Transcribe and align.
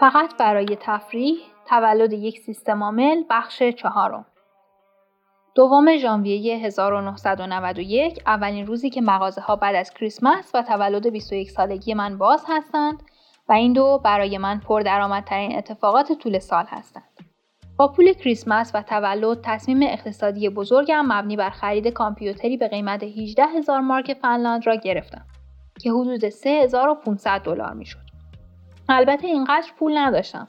فقط 0.00 0.36
برای 0.36 0.76
تفریح 0.80 1.38
تولد 1.68 2.12
یک 2.12 2.38
سیستم 2.38 2.82
عامل 2.82 3.24
بخش 3.30 3.62
چهارم 3.62 4.26
دوم 5.54 5.96
ژانویه 5.96 6.56
1991 6.56 8.22
اولین 8.26 8.66
روزی 8.66 8.90
که 8.90 9.00
مغازه 9.00 9.40
ها 9.40 9.56
بعد 9.56 9.74
از 9.74 9.94
کریسمس 9.94 10.50
و 10.54 10.62
تولد 10.62 11.06
21 11.06 11.50
سالگی 11.50 11.94
من 11.94 12.18
باز 12.18 12.44
هستند 12.48 13.02
و 13.48 13.52
این 13.52 13.72
دو 13.72 14.00
برای 14.04 14.38
من 14.38 14.58
پردرآمدترین 14.58 15.58
اتفاقات 15.58 16.12
طول 16.12 16.38
سال 16.38 16.64
هستند. 16.68 17.10
با 17.76 17.88
پول 17.88 18.12
کریسمس 18.12 18.70
و 18.74 18.82
تولد 18.82 19.40
تصمیم 19.44 19.82
اقتصادی 19.82 20.48
بزرگم 20.48 21.04
مبنی 21.06 21.36
بر 21.36 21.50
خرید 21.50 21.88
کامپیوتری 21.88 22.56
به 22.56 22.68
قیمت 22.68 23.02
18 23.02 23.44
هزار 23.44 23.80
مارک 23.80 24.14
فنلاند 24.14 24.66
را 24.66 24.74
گرفتم 24.74 25.24
که 25.80 25.90
حدود 25.90 26.28
3500 26.28 27.40
دلار 27.40 27.72
می‌شد. 27.72 28.09
البته 28.90 29.26
اینقدر 29.26 29.70
پول 29.78 29.98
نداشتم. 29.98 30.46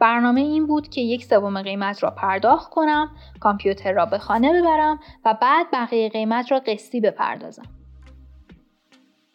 برنامه 0.00 0.40
این 0.40 0.66
بود 0.66 0.88
که 0.88 1.00
یک 1.00 1.24
سوم 1.24 1.62
قیمت 1.62 2.02
را 2.02 2.10
پرداخت 2.10 2.70
کنم، 2.70 3.10
کامپیوتر 3.40 3.92
را 3.92 4.06
به 4.06 4.18
خانه 4.18 4.60
ببرم 4.60 5.00
و 5.24 5.34
بعد 5.40 5.66
بقیه 5.72 6.08
قیمت 6.08 6.52
را 6.52 6.58
قسطی 6.58 7.00
بپردازم. 7.00 7.66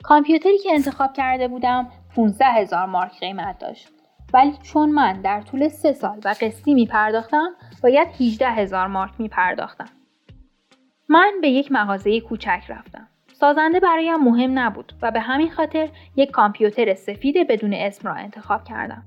کامپیوتری 0.04 0.58
که 0.58 0.70
انتخاب 0.74 1.14
کرده 1.14 1.48
بودم 1.48 1.92
15 2.16 2.46
هزار 2.46 2.86
مارک 2.86 3.20
قیمت 3.20 3.60
داشت. 3.60 3.90
ولی 4.34 4.58
چون 4.64 4.90
من 4.90 5.22
در 5.22 5.42
طول 5.42 5.68
سه 5.68 5.94
سال 5.94 6.20
و 6.26 6.36
قسطی 6.42 6.74
می 6.74 6.86
پرداختم 6.86 7.50
باید 7.84 8.08
18 8.20 8.50
هزار 8.50 8.88
مارک 8.88 9.12
می 9.20 9.30
پرداختم. 9.30 9.90
من 11.10 11.34
به 11.42 11.50
یک 11.50 11.72
مغازه 11.72 12.22
کوچک 12.22 12.64
رفتم. 12.70 13.08
سازنده 13.40 13.80
برایم 13.80 14.24
مهم 14.24 14.60
نبود 14.60 14.94
و 15.02 15.12
به 15.12 15.20
همین 15.20 15.52
خاطر 15.52 15.90
یک 16.16 16.32
کامپیوتر 16.32 16.94
سفید 16.94 17.48
بدون 17.48 17.74
اسم 17.74 18.08
را 18.08 18.14
انتخاب 18.14 18.64
کردم. 18.64 19.04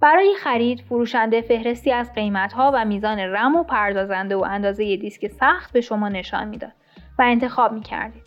برای 0.00 0.34
خرید 0.38 0.80
فروشنده 0.80 1.40
فهرستی 1.40 1.92
از 1.92 2.12
قیمتها 2.12 2.72
و 2.74 2.84
میزان 2.84 3.18
رم 3.18 3.56
و 3.56 3.62
پردازنده 3.62 4.36
و 4.36 4.44
اندازه 4.48 4.96
دیسک 4.96 5.26
سخت 5.26 5.72
به 5.72 5.80
شما 5.80 6.08
نشان 6.08 6.48
می‌داد 6.48 6.72
و 7.18 7.22
انتخاب 7.22 7.72
می 7.72 7.80
کردید. 7.80 8.22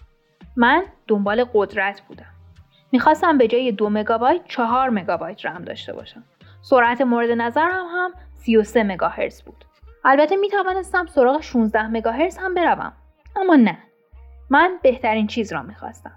من 0.55 0.83
دنبال 1.07 1.45
قدرت 1.53 2.01
بودم. 2.01 2.33
می‌خواستم 2.91 3.37
به 3.37 3.47
جای 3.47 3.71
دو 3.71 3.89
مگابایت 3.89 4.41
چهار 4.45 4.89
مگابایت 4.89 5.45
رم 5.45 5.63
داشته 5.63 5.93
باشم. 5.93 6.23
سرعت 6.61 7.01
مورد 7.01 7.29
نظرم 7.29 7.85
هم 7.91 8.11
33 8.33 8.83
مگاهرتز 8.83 9.43
بود. 9.43 9.65
البته 10.05 10.35
می 10.35 10.49
توانستم 10.49 11.05
سراغ 11.05 11.41
16 11.41 11.87
مگاهرتز 11.87 12.37
هم 12.37 12.53
بروم. 12.53 12.93
اما 13.35 13.55
نه. 13.55 13.77
من 14.49 14.79
بهترین 14.83 15.27
چیز 15.27 15.53
را 15.53 15.61
می‌خواستم. 15.61 16.11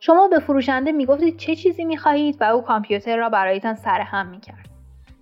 شما 0.00 0.28
به 0.28 0.38
فروشنده 0.38 0.92
می‌گفتید 0.92 1.36
چه 1.36 1.56
چیزی 1.56 1.84
می‌خواهید 1.84 2.36
و 2.40 2.44
او 2.44 2.62
کامپیوتر 2.62 3.16
را 3.16 3.28
برایتان 3.28 3.74
سرهم 3.74 4.26
می‌کرد. 4.26 4.68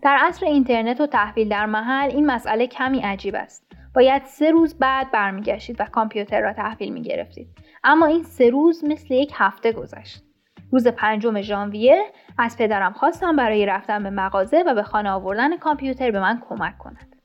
در 0.03 0.19
عصر 0.21 0.47
اینترنت 0.47 1.01
و 1.01 1.07
تحویل 1.07 1.49
در 1.49 1.67
محل 1.67 2.11
این 2.11 2.27
مسئله 2.27 2.67
کمی 2.67 3.01
عجیب 3.01 3.35
است. 3.35 3.73
باید 3.95 4.25
سه 4.25 4.51
روز 4.51 4.79
بعد 4.79 5.11
برمیگشتید 5.11 5.81
و 5.81 5.85
کامپیوتر 5.85 6.41
را 6.41 6.53
تحویل 6.53 6.93
می‌گرفتید. 6.93 7.49
اما 7.85 8.07
این 8.07 8.23
سه 8.23 8.51
روز 8.51 8.85
مثل 8.85 9.15
یک 9.15 9.33
هفته 9.35 9.73
گذشت. 9.73 10.25
روز 10.73 10.89
پنجم 10.89 11.41
ژانویه 11.41 12.03
از 12.39 12.57
پدرم 12.59 12.93
خواستم 12.93 13.37
برای 13.37 13.67
رفتن 13.67 14.03
به 14.03 14.11
مغازه 14.11 14.65
و 14.67 14.75
به 14.75 14.83
خانه 14.83 15.11
آوردن 15.11 15.57
کامپیوتر 15.57 16.11
به 16.11 16.21
من 16.21 16.43
کمک 16.49 16.79
کند. 16.79 17.17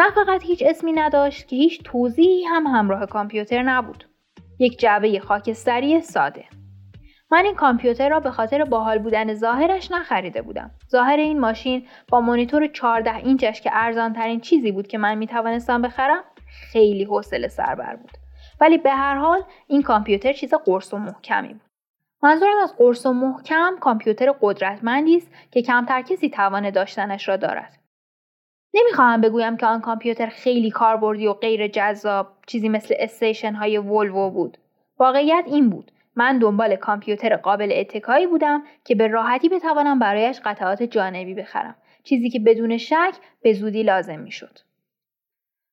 نه 0.00 0.10
فقط 0.10 0.42
هیچ 0.42 0.62
اسمی 0.66 0.92
نداشت 0.92 1.48
که 1.48 1.56
هیچ 1.56 1.82
توضیحی 1.84 2.44
هم 2.44 2.66
همراه 2.66 3.06
کامپیوتر 3.06 3.62
نبود. 3.62 4.04
یک 4.58 4.78
جعبه 4.78 5.20
خاکستری 5.20 6.00
ساده. 6.00 6.44
من 7.30 7.44
این 7.44 7.54
کامپیوتر 7.54 8.08
را 8.08 8.20
به 8.20 8.30
خاطر 8.30 8.64
باحال 8.64 8.98
بودن 8.98 9.34
ظاهرش 9.34 9.90
نخریده 9.90 10.42
بودم. 10.42 10.70
ظاهر 10.90 11.16
این 11.16 11.40
ماشین 11.40 11.86
با 12.08 12.20
مانیتور 12.20 12.66
14 12.66 13.16
اینچش 13.16 13.60
که 13.60 13.70
ارزان 13.72 14.12
ترین 14.12 14.40
چیزی 14.40 14.72
بود 14.72 14.86
که 14.86 14.98
من 14.98 15.14
می 15.14 15.26
توانستم 15.26 15.82
بخرم 15.82 16.24
خیلی 16.72 17.04
حوصله 17.04 17.48
سربر 17.48 17.96
بود. 17.96 18.12
ولی 18.60 18.78
به 18.78 18.90
هر 18.90 19.14
حال 19.14 19.42
این 19.66 19.82
کامپیوتر 19.82 20.32
چیز 20.32 20.54
قرص 20.54 20.94
و 20.94 20.98
محکمی 20.98 21.48
بود. 21.48 21.70
منظورم 22.22 22.58
از 22.62 22.76
قرص 22.76 23.06
و 23.06 23.12
محکم 23.12 23.76
کامپیوتر 23.80 24.32
قدرتمندی 24.40 25.16
است 25.16 25.30
که 25.50 25.62
کمتر 25.62 26.02
کسی 26.02 26.30
توان 26.30 26.70
داشتنش 26.70 27.28
را 27.28 27.36
دارد. 27.36 27.87
نمی‌خواهم 28.78 29.20
بگویم 29.20 29.56
که 29.56 29.66
آن 29.66 29.80
کامپیوتر 29.80 30.26
خیلی 30.26 30.70
کاربردی 30.70 31.26
و 31.26 31.32
غیر 31.32 31.68
جذاب 31.68 32.26
چیزی 32.46 32.68
مثل 32.68 32.94
استیشن 32.98 33.52
های 33.52 33.78
ولوو 33.78 34.30
بود. 34.30 34.58
واقعیت 34.98 35.44
این 35.46 35.70
بود. 35.70 35.92
من 36.16 36.38
دنبال 36.38 36.76
کامپیوتر 36.76 37.36
قابل 37.36 37.72
اتکایی 37.72 38.26
بودم 38.26 38.62
که 38.84 38.94
به 38.94 39.06
راحتی 39.06 39.48
بتوانم 39.48 39.98
برایش 39.98 40.40
قطعات 40.44 40.82
جانبی 40.82 41.34
بخرم. 41.34 41.74
چیزی 42.04 42.30
که 42.30 42.40
بدون 42.40 42.76
شک 42.76 43.14
به 43.42 43.52
زودی 43.52 43.82
لازم 43.82 44.18
می‌شد. 44.18 44.58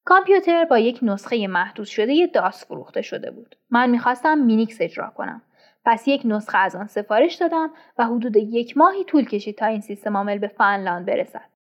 کامپیوتر 0.05 0.65
با 0.65 0.79
یک 0.79 0.99
نسخه 1.01 1.47
محدود 1.47 1.85
شده 1.85 2.27
داس 2.33 2.65
فروخته 2.65 3.01
شده 3.01 3.31
بود. 3.31 3.55
من 3.69 3.89
می‌خواستم 3.89 4.37
مینیکس 4.37 4.77
اجرا 4.81 5.09
کنم. 5.09 5.41
پس 5.85 6.07
یک 6.07 6.21
نسخه 6.25 6.57
از 6.57 6.75
آن 6.75 6.87
سفارش 6.87 7.35
دادم 7.35 7.71
و 7.97 8.05
حدود 8.05 8.37
یک 8.37 8.77
ماهی 8.77 9.03
طول 9.03 9.25
کشید 9.25 9.57
تا 9.57 9.65
این 9.65 9.81
سیستم 9.81 10.17
عامل 10.17 10.37
به 10.37 10.47
فنلاند 10.47 11.05
برسد. 11.05 11.54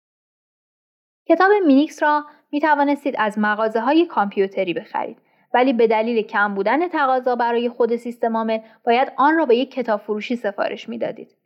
کتاب 1.27 1.51
مینیکس 1.65 2.03
را 2.03 2.25
می 2.51 2.59
توانستید 2.59 3.15
از 3.17 3.39
مغازه 3.39 3.79
های 3.79 4.05
کامپیوتری 4.05 4.73
بخرید 4.73 5.17
ولی 5.53 5.73
به 5.73 5.87
دلیل 5.87 6.21
کم 6.21 6.53
بودن 6.53 6.87
تقاضا 6.87 7.35
برای 7.35 7.69
خود 7.69 7.95
سیستم 7.95 8.37
عامل 8.37 8.59
باید 8.85 9.11
آن 9.17 9.37
را 9.37 9.45
به 9.45 9.55
یک 9.55 9.71
کتاب 9.71 9.99
فروشی 9.99 10.35
سفارش 10.35 10.89
می‌دادید. 10.89 11.37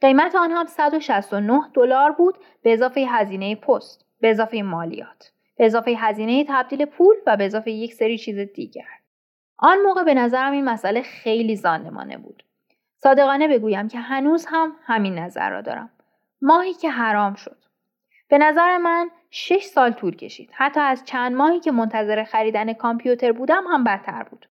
قیمت 0.00 0.34
آن 0.34 0.50
هم 0.50 0.66
169 0.66 1.60
دلار 1.74 2.12
بود 2.12 2.38
به 2.62 2.72
اضافه 2.72 3.00
هزینه 3.08 3.56
پست، 3.56 4.06
به 4.20 4.30
اضافه 4.30 4.62
مالیات، 4.62 5.32
به 5.58 5.66
اضافه 5.66 5.90
هزینه 5.90 6.44
تبدیل 6.48 6.84
پول 6.84 7.14
و 7.26 7.36
به 7.36 7.44
اضافه 7.44 7.70
یک 7.70 7.94
سری 7.94 8.18
چیز 8.18 8.38
دیگر. 8.38 8.88
آن 9.58 9.78
موقع 9.78 10.02
به 10.02 10.14
نظرم 10.14 10.52
این 10.52 10.64
مسئله 10.64 11.02
خیلی 11.02 11.56
زانمانه 11.56 12.18
بود. 12.18 12.44
صادقانه 12.96 13.48
بگویم 13.48 13.88
که 13.88 13.98
هنوز 13.98 14.46
هم 14.48 14.76
همین 14.82 15.18
نظر 15.18 15.50
را 15.50 15.60
دارم. 15.60 15.90
ماهی 16.42 16.74
که 16.74 16.90
حرام 16.90 17.34
شد. 17.34 17.56
به 18.30 18.38
نظر 18.38 18.78
من 18.78 19.10
شش 19.30 19.64
سال 19.64 19.90
طول 19.90 20.16
کشید. 20.16 20.50
حتی 20.52 20.80
از 20.80 21.04
چند 21.04 21.36
ماهی 21.36 21.60
که 21.60 21.72
منتظر 21.72 22.24
خریدن 22.24 22.72
کامپیوتر 22.72 23.32
بودم 23.32 23.64
هم 23.72 23.84
بدتر 23.84 24.22
بود. 24.22 24.46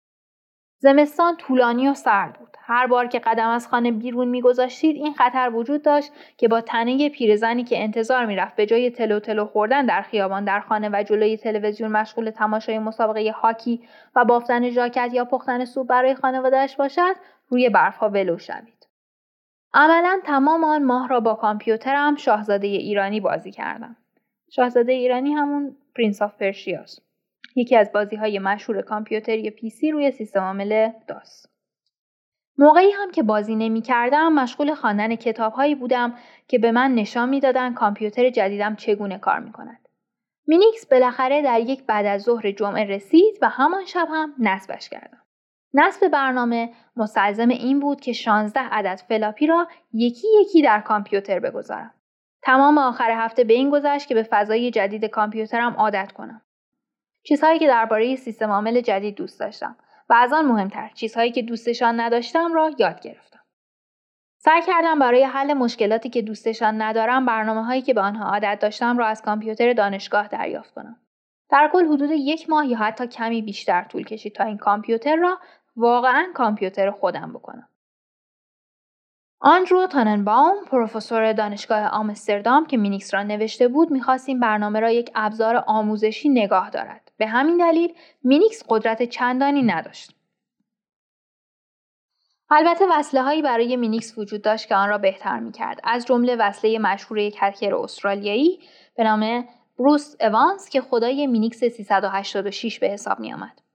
زمستان 0.80 1.38
طولانی 1.38 1.88
و 1.88 1.94
سرد 1.94 2.40
بود. 2.40 2.58
هر 2.60 2.88
بار 2.88 3.08
که 3.08 3.20
قدم 3.20 3.50
از 3.50 3.68
خانه 3.68 3.92
بیرون 3.92 4.28
میگذاشتید 4.28 4.96
این 4.96 5.14
خطر 5.14 5.52
وجود 5.54 5.82
داشت 5.82 6.12
که 6.38 6.48
با 6.48 6.62
تنه 6.62 7.10
پیرزنی 7.10 7.64
که 7.64 7.84
انتظار 7.84 8.26
می‌رفت 8.26 8.56
به 8.56 8.66
جای 8.66 8.90
تلو 8.90 9.20
تلو 9.20 9.46
خوردن 9.46 9.86
در 9.86 10.02
خیابان 10.02 10.46
در 10.46 10.60
خانه 10.60 10.90
و 10.94 11.04
جلوی 11.04 11.38
تلویزیون 11.38 11.92
مشغول 11.92 12.30
تماشای 12.30 12.80
مسابقه 12.80 13.32
هاکی 13.32 13.88
و 14.16 14.26
بافتن 14.26 14.70
ژاکت 14.70 15.10
یا 15.14 15.26
پختن 15.26 15.66
سوپ 15.66 15.88
برای 15.88 16.16
خانوادهاش 16.16 16.76
باشد 16.76 17.16
روی 17.50 17.70
برفها 17.70 18.10
ولو 18.10 18.38
شوید 18.38 18.87
عملا 19.80 20.22
تمام 20.26 20.64
آن 20.64 20.84
ماه 20.84 21.08
را 21.08 21.20
با 21.20 21.34
کامپیوترم 21.34 22.16
شاهزاده 22.16 22.68
ایرانی 22.68 23.20
بازی 23.20 23.52
کردم 23.52 23.96
شاهزاده 24.50 24.92
ایرانی 24.92 25.34
همون 25.34 25.76
Prince 25.96 26.22
of 26.22 26.38
Persia 26.38 26.86
ست 26.86 27.02
یکی 27.56 27.76
از 27.76 27.92
بازی 27.92 28.16
های 28.16 28.40
مشهور 28.40 28.82
کامپیوتری 28.82 29.50
PC 29.50 29.92
روی 29.92 30.12
سیستم 30.12 30.40
عامل 30.40 30.92
DOS. 31.08 31.46
موقعی 32.58 32.92
هم 32.92 33.12
که 33.12 33.24
بازی 33.24 33.56
نمی 33.56 33.82
کردم 33.82 34.34
مشغول 34.34 34.74
خواندن 34.76 35.16
کتاب 35.16 35.54
هایی 35.54 35.76
بودم 35.76 36.14
که 36.48 36.60
به 36.60 36.72
من 36.72 36.96
نشان 36.96 37.30
می‌دادند 37.30 37.74
کامپیوتر 37.74 38.30
جدیدم 38.30 38.76
چگونه 38.76 39.18
کار 39.18 39.40
می 39.40 39.52
کند. 39.52 39.88
Minix 40.48 40.86
بالاخره 40.86 41.42
در 41.42 41.60
یک 41.60 41.84
بعد 41.84 42.06
از 42.06 42.22
ظهر 42.22 42.52
جمعه 42.52 42.84
رسید 42.84 43.40
و 43.42 43.50
همان 43.50 43.86
شب 43.86 44.08
هم 44.12 44.34
نصبش 44.40 44.90
کردم. 44.90 45.22
نصب 45.74 46.08
برنامه 46.08 46.74
مستلزم 46.96 47.50
این 47.50 47.80
بود 47.80 48.02
که 48.02 48.14
16 48.14 48.60
عدد 48.60 49.02
فلاپی 49.08 49.48
را 49.48 49.68
یکی 49.94 50.28
یکی 50.42 50.62
در 50.62 50.80
کامپیوتر 50.80 51.40
بگذارم. 51.40 51.94
تمام 52.42 52.78
آخر 52.78 53.12
هفته 53.12 53.44
به 53.44 53.54
این 53.54 53.70
گذشت 53.70 54.08
که 54.08 54.16
به 54.16 54.24
فضای 54.24 54.72
جدید 54.72 55.06
کامپیوترم 55.06 55.74
عادت 55.74 56.12
کنم. 56.12 56.42
چیزهایی 57.24 57.60
که 57.60 57.68
درباره 57.68 58.16
سیستم 58.16 58.52
عامل 58.52 58.82
جدید 58.82 59.16
دوست 59.16 59.40
داشتم 59.40 59.78
و 60.10 60.14
از 60.14 60.34
آن 60.34 60.46
مهمتر 60.46 60.90
چیزهایی 60.94 61.32
که 61.32 61.42
دوستشان 61.42 62.00
نداشتم 62.00 62.54
را 62.54 62.72
یاد 62.78 63.02
گرفتم. 63.02 63.40
سعی 64.38 64.62
کردم 64.62 65.00
برای 65.00 65.24
حل 65.24 65.54
مشکلاتی 65.54 66.10
که 66.10 66.22
دوستشان 66.22 66.82
ندارم 66.82 67.26
برنامه 67.26 67.64
هایی 67.64 67.82
که 67.82 67.94
به 67.94 68.02
آنها 68.02 68.26
عادت 68.26 68.60
داشتم 68.62 68.98
را 68.98 69.08
از 69.08 69.22
کامپیوتر 69.22 69.74
دانشگاه 69.74 70.28
دریافت 70.28 70.74
کنم. 70.74 71.00
در 71.50 71.70
کل 71.74 71.86
حدود 71.86 72.10
یک 72.12 72.50
ماه 72.50 72.68
یا 72.68 72.78
حتی 72.78 73.08
کمی 73.08 73.42
بیشتر 73.42 73.84
طول 73.84 74.04
کشید 74.04 74.36
تا 74.36 74.44
این 74.44 74.58
کامپیوتر 74.58 75.16
را 75.16 75.40
واقعا 75.78 76.32
کامپیوتر 76.34 76.92
خودم 76.92 77.34
بکنم. 77.34 77.70
آندرو 79.40 79.88
تاننباوم 79.88 80.66
پروفسور 80.66 81.34
دانشگاه 81.34 81.88
آمستردام 81.88 82.66
که 82.66 82.78
Minix 82.78 83.14
را 83.14 83.24
نوشته 83.24 83.68
بود 83.68 83.92
می‌خواست 83.92 84.30
این 84.30 84.40
برنامه 84.40 84.80
را 84.80 84.92
یک 84.92 85.12
ابزار 85.16 85.64
آموزشی 85.68 86.30
نگاه 86.30 86.70
دارد 86.70 87.12
به 87.18 87.28
همین 87.28 87.58
دلیل 87.58 87.94
Minix 88.24 88.64
قدرت 88.70 89.04
چندانی 89.04 89.64
نداشت 89.64 90.18
البته 92.50 92.86
وصله 92.92 93.22
هایی 93.22 93.42
برای 93.42 93.76
Minix 93.76 94.18
وجود 94.18 94.42
داشت 94.42 94.68
که 94.68 94.76
آن 94.76 94.90
را 94.90 94.98
بهتر 94.98 95.40
می 95.40 95.52
کرد. 95.52 95.80
از 95.84 96.06
جمله 96.06 96.36
وصله 96.36 96.80
مشهور 96.80 97.20
یک 97.20 97.38
هکر 97.40 97.76
استرالیایی 97.76 98.60
به 98.96 99.04
نام 99.04 99.48
بروس 99.80 100.16
اوانس 100.22 100.70
که 100.70 100.82
خدای 100.82 101.28
Minix 101.28 101.64
386 101.64 102.80
به 102.80 102.88
حساب 102.88 103.20
می 103.20 103.34
آمد. 103.34 103.67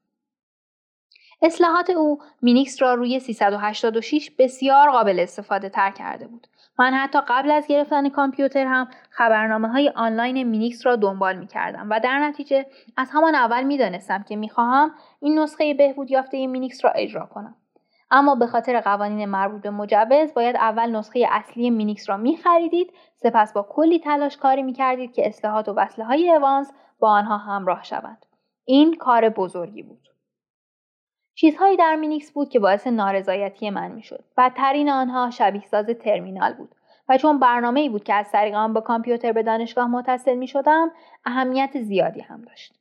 اصلاحات 1.42 1.90
او 1.90 2.18
Minix 2.42 2.82
را 2.82 2.94
روی 2.94 3.20
386 3.20 4.30
بسیار 4.38 4.90
قابل 4.90 5.20
استفاده 5.20 5.68
تر 5.68 5.90
کرده 5.90 6.26
بود. 6.26 6.46
من 6.78 6.94
حتی 6.94 7.18
قبل 7.28 7.50
از 7.50 7.66
گرفتن 7.66 8.08
کامپیوتر 8.08 8.66
هم 8.66 8.88
خبرنامه 9.10 9.68
های 9.68 9.92
آنلاین 9.94 10.42
Minix 10.42 10.86
را 10.86 10.96
دنبال 10.96 11.36
می 11.36 11.46
کردم 11.46 11.86
و 11.90 12.00
در 12.00 12.18
نتیجه 12.18 12.66
از 12.96 13.10
همان 13.12 13.34
اول 13.34 13.62
می 13.62 13.78
دانستم 13.78 14.22
که 14.22 14.36
می 14.36 14.48
خواهم 14.48 14.94
این 15.20 15.38
نسخه 15.38 15.74
بهبود 15.74 16.10
یافته 16.10 16.46
Minix 16.46 16.84
را 16.84 16.90
اجرا 16.90 17.26
کنم. 17.26 17.54
اما 18.10 18.34
به 18.34 18.46
خاطر 18.46 18.80
قوانین 18.80 19.24
مربوط 19.24 19.62
به 19.62 19.70
مجوز 19.70 20.34
باید 20.34 20.56
اول 20.56 20.96
نسخه 20.96 21.26
اصلی 21.30 21.70
Minix 21.70 22.08
را 22.08 22.16
می 22.16 22.36
خریدید 22.36 22.92
سپس 23.16 23.52
با 23.52 23.66
کلی 23.70 23.98
تلاش 23.98 24.36
کاری 24.36 24.62
می 24.62 24.72
کردید 24.72 25.12
که 25.12 25.26
اصلاحات 25.26 25.68
و 25.68 25.74
وصله 25.74 26.04
های 26.04 26.40
با 26.98 27.10
آنها 27.10 27.38
همراه 27.38 27.82
شوند. 27.82 28.26
این 28.64 28.96
کار 28.96 29.28
بزرگی 29.28 29.82
بود. 29.82 30.11
چیزهایی 31.34 31.76
در 31.76 31.96
Minix 31.96 32.32
بود 32.32 32.48
که 32.48 32.58
باعث 32.58 32.86
نارضایتی 32.86 33.70
من 33.70 33.90
می‌شد. 33.90 34.24
بدترین 34.38 34.90
آنها 34.90 35.30
شبیه 35.30 35.62
ساز 35.62 35.86
ترمینال 35.86 36.54
بود. 36.54 36.74
و 37.08 37.18
چون 37.18 37.38
برنامه 37.38 37.80
ای 37.80 37.88
بود 37.88 38.04
که 38.04 38.14
از 38.14 38.30
طریق 38.32 38.54
آن 38.54 38.72
با 38.72 38.80
کامپیوتر 38.80 39.32
به 39.32 39.42
دانشگاه 39.42 39.86
متصل 39.86 40.34
می 40.34 40.46
شدم 40.46 40.90
اهمیت 41.24 41.80
زیادی 41.80 42.20
هم 42.20 42.42
داشت. 42.42 42.74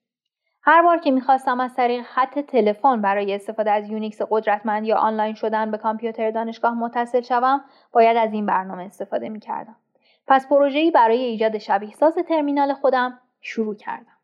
هر 0.63 0.81
بار 0.81 0.97
که 0.97 1.11
می‌خواستم 1.11 1.59
از 1.59 1.75
طریق 1.75 2.01
خط 2.01 2.39
تلفن 2.39 3.01
برای 3.01 3.35
استفاده 3.35 3.71
از 3.71 3.89
یونیکس 3.89 4.21
قدرتمند 4.29 4.85
یا 4.85 4.97
آنلاین 4.97 5.33
شدن 5.33 5.71
به 5.71 5.77
کامپیوتر 5.77 6.31
دانشگاه 6.31 6.73
متصل 6.73 7.21
شوم 7.21 7.63
باید 7.91 8.17
از 8.17 8.33
این 8.33 8.45
برنامه 8.45 8.83
استفاده 8.83 9.29
می‌کردم. 9.29 9.75
پس 10.27 10.47
پروژه‌ای 10.47 10.91
برای 10.91 11.23
ایجاد 11.23 11.57
شبیه 11.57 11.91
ساز 11.91 12.15
ترمینال 12.15 12.73
خودم 12.73 13.19
شروع 13.41 13.75
کردم. 13.75 14.17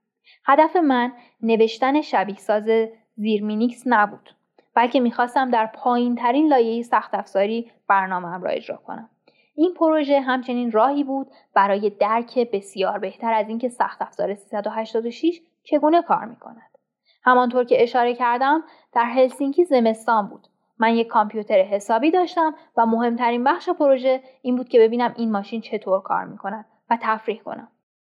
هدف 0.45 0.75
من 0.75 1.11
نوشتن 1.41 2.01
شبیه 2.01 2.35
ساز 2.35 2.69
زیر 3.17 3.43
Minix 3.43 3.83
نبود 3.85 4.35
بلکه 4.73 4.99
می‌خواستم 4.99 5.49
در 5.49 5.65
پایین 5.65 6.15
ترین 6.15 6.47
لایه 6.47 6.83
سخت 6.83 7.13
افزاری 7.13 7.71
برنامه 7.87 8.43
را 8.43 8.49
اجرا 8.49 8.77
کنم 8.77 9.09
این 9.55 9.73
پروژه 9.73 10.21
همچنین 10.21 10.71
راهی 10.71 11.03
بود 11.03 11.27
برای 11.53 11.89
درک 11.89 12.51
بسیار 12.51 12.99
بهتر 12.99 13.33
از 13.33 13.49
اینکه 13.49 13.69
سخت 13.69 14.01
افزار 14.01 14.35
386 14.35 15.41
چگونه 15.63 16.01
کار 16.01 16.25
می 16.25 16.35
کند. 16.35 16.77
همانطور 17.23 17.63
که 17.63 17.83
اشاره 17.83 18.15
کردم 18.15 18.63
در 18.93 19.05
هلسینکی 19.05 19.65
زمستان 19.65 20.27
بود. 20.27 20.47
من 20.79 20.95
یک 20.95 21.07
کامپیوتر 21.07 21.61
حسابی 21.61 22.11
داشتم 22.11 22.55
و 22.77 22.85
مهمترین 22.85 23.43
بخش 23.43 23.69
پروژه 23.69 24.21
این 24.41 24.55
بود 24.55 24.69
که 24.69 24.79
ببینم 24.79 25.13
این 25.17 25.31
ماشین 25.31 25.61
چطور 25.61 26.01
کار 26.01 26.25
می 26.25 26.37
کند 26.37 26.65
و 26.89 26.97
تفریح 27.01 27.41
کنم. 27.41 27.67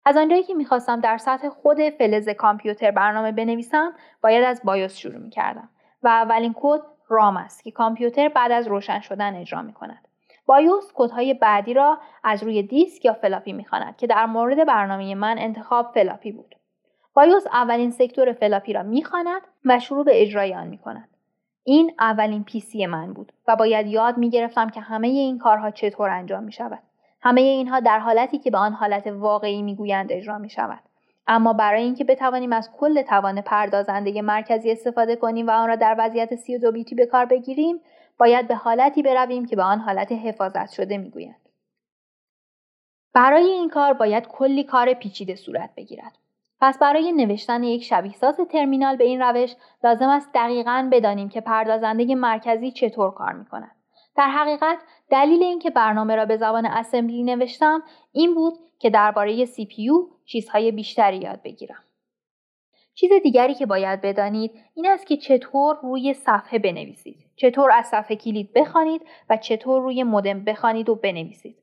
از 0.08 0.18
آنجایی 0.18 0.44
که 0.44 0.54
می‌خواستم 0.54 1.00
در 1.00 1.18
سطح 1.18 1.50
خود 1.50 1.90
فلز 1.90 2.30
کامپیوتر 2.30 2.92
برنامه 2.92 3.32
بنویسم 3.32 3.94
باید 4.24 4.44
از 4.44 4.62
BIOS 4.64 4.98
شروع 4.98 5.18
می 5.18 5.30
کردم 5.30 5.70
و 6.04 6.08
اولین 6.08 6.56
کد 6.58 6.82
ROM 7.08 7.38
است 7.38 7.64
که 7.64 7.72
کامپیوتر 7.72 8.30
بعد 8.30 8.52
از 8.52 8.68
روشن 8.68 9.00
شدن 9.00 9.36
اجرا 9.36 9.62
می 9.62 9.74
کند. 9.74 10.08
BIOS 10.46 10.92
کدهای 10.96 11.34
بعدی 11.34 11.74
را 11.74 11.98
از 12.24 12.44
روی 12.44 12.64
دیسک 12.64 13.06
یا 13.06 13.14
فلاپی 13.14 13.54
می‌خواند 13.54 13.98
که 13.98 14.08
در 14.08 14.26
مورد 14.26 14.68
برنامه 14.68 15.16
من 15.16 15.36
انتخاب 15.40 15.92
فلاپی 15.94 16.32
بود. 16.32 16.56
BIOS 17.14 17.48
اولین 17.48 17.92
sector 17.92 18.34
فلاپی 18.34 18.74
را 18.74 18.84
می‌خواند 18.84 19.42
و 19.66 19.80
شروع 19.80 20.06
به 20.06 20.22
اجرای 20.22 20.56
آن 20.56 20.68
می‌کند 20.68 21.10
این 21.64 21.94
اولین 22.00 22.44
PC 22.44 22.86
من 22.86 23.14
بود 23.14 23.34
و 23.48 23.56
باید 23.56 23.88
یاد 23.88 24.18
می‌گرفتم 24.18 24.70
که 24.70 24.82
همه 24.82 25.08
این 25.08 25.38
کارها 25.38 25.72
چطور 25.72 26.10
انجام 26.10 26.44
می 26.44 26.52
شود. 26.52 26.80
همه 27.22 27.42
اینها 27.42 27.80
در 27.80 28.00
حالتی 28.00 28.38
که 28.38 28.52
به 28.52 28.58
آن 28.58 28.74
حالت 28.74 29.08
واقعی 29.08 29.62
می‌گویند 29.62 30.12
اجرا 30.12 30.38
می 30.38 30.50
شود. 30.50 30.80
اما 31.28 31.54
برای 31.54 31.84
اینکه 31.84 32.04
بتوانیم 32.04 32.54
از 32.54 32.72
کل 32.72 33.02
توان 33.02 33.42
پردازنده 33.42 34.22
مرکزی 34.22 34.72
استفاده 34.72 35.16
کنیم 35.16 35.48
و 35.48 35.52
آن 35.52 35.68
را 35.68 35.76
در 35.76 35.96
وضعیت 36.00 36.36
32 36.36 36.72
بیتی 36.72 36.96
به 36.96 37.06
کار 37.06 37.26
بگیریم 37.26 37.82
باید 38.20 38.48
به 38.48 38.56
حالتی 38.56 39.04
برویم 39.04 39.46
که 39.46 39.56
به 39.56 39.64
آن 39.64 39.80
حالت 39.80 40.12
حفاظت 40.12 40.72
شده 40.72 40.98
می‌گویند 40.98 41.50
برای 43.14 43.44
این 43.44 43.70
کار 43.70 43.94
باید 43.94 44.28
کلی 44.28 44.64
کار 44.64 44.94
پیچیده 44.94 45.36
صورت 45.36 45.70
بگیرد 45.78 46.18
پس 46.62 46.80
برای 46.80 47.12
نوشتن 47.12 47.64
یک 47.64 47.84
شبیه 47.84 48.14
ساز 48.14 48.40
ترمینال 48.52 48.96
به 48.96 49.04
این 49.04 49.22
روش 49.22 49.56
لازم 49.84 50.10
است 50.10 50.30
دقیقا 50.34 50.90
بدانیم 50.92 51.30
که 51.30 51.42
پردازنده 51.42 52.16
مرکزی 52.16 52.72
چطور 52.72 53.12
کار 53.12 53.34
می 53.34 53.46
کند. 53.46 53.77
در 54.18 54.30
حقیقت 54.30 54.78
دلیل 55.10 55.44
اینکه 55.44 55.70
برنامه 55.70 56.16
را 56.16 56.26
به 56.26 56.38
زبان 56.38 56.66
اسمبلی 56.66 57.24
نوشتم 57.24 57.84
این 58.12 58.36
بود 58.36 58.54
که 58.80 58.90
درباره 58.90 59.46
CPU 59.46 60.24
چیزهای 60.26 60.72
بیشتری 60.72 61.18
یاد 61.18 61.42
بگیرم. 61.42 61.84
چیز 62.94 63.12
دیگری 63.24 63.56
که 63.56 63.66
باید 63.66 64.02
بدانید 64.02 64.52
این 64.74 64.88
است 64.88 65.08
که 65.08 65.18
چطور 65.18 65.78
روی 65.84 66.14
صفحه 66.14 66.60
بنویسید. 66.60 67.18
چطور 67.36 67.72
از 67.72 67.86
صفحه 67.86 68.16
کلید 68.16 68.54
بخوانید 68.54 69.02
و 69.30 69.38
چطور 69.38 69.82
روی 69.82 70.04
مودم 70.04 70.44
بخوانید 70.44 70.90
و 70.90 70.96
بنویسید. 70.96 71.58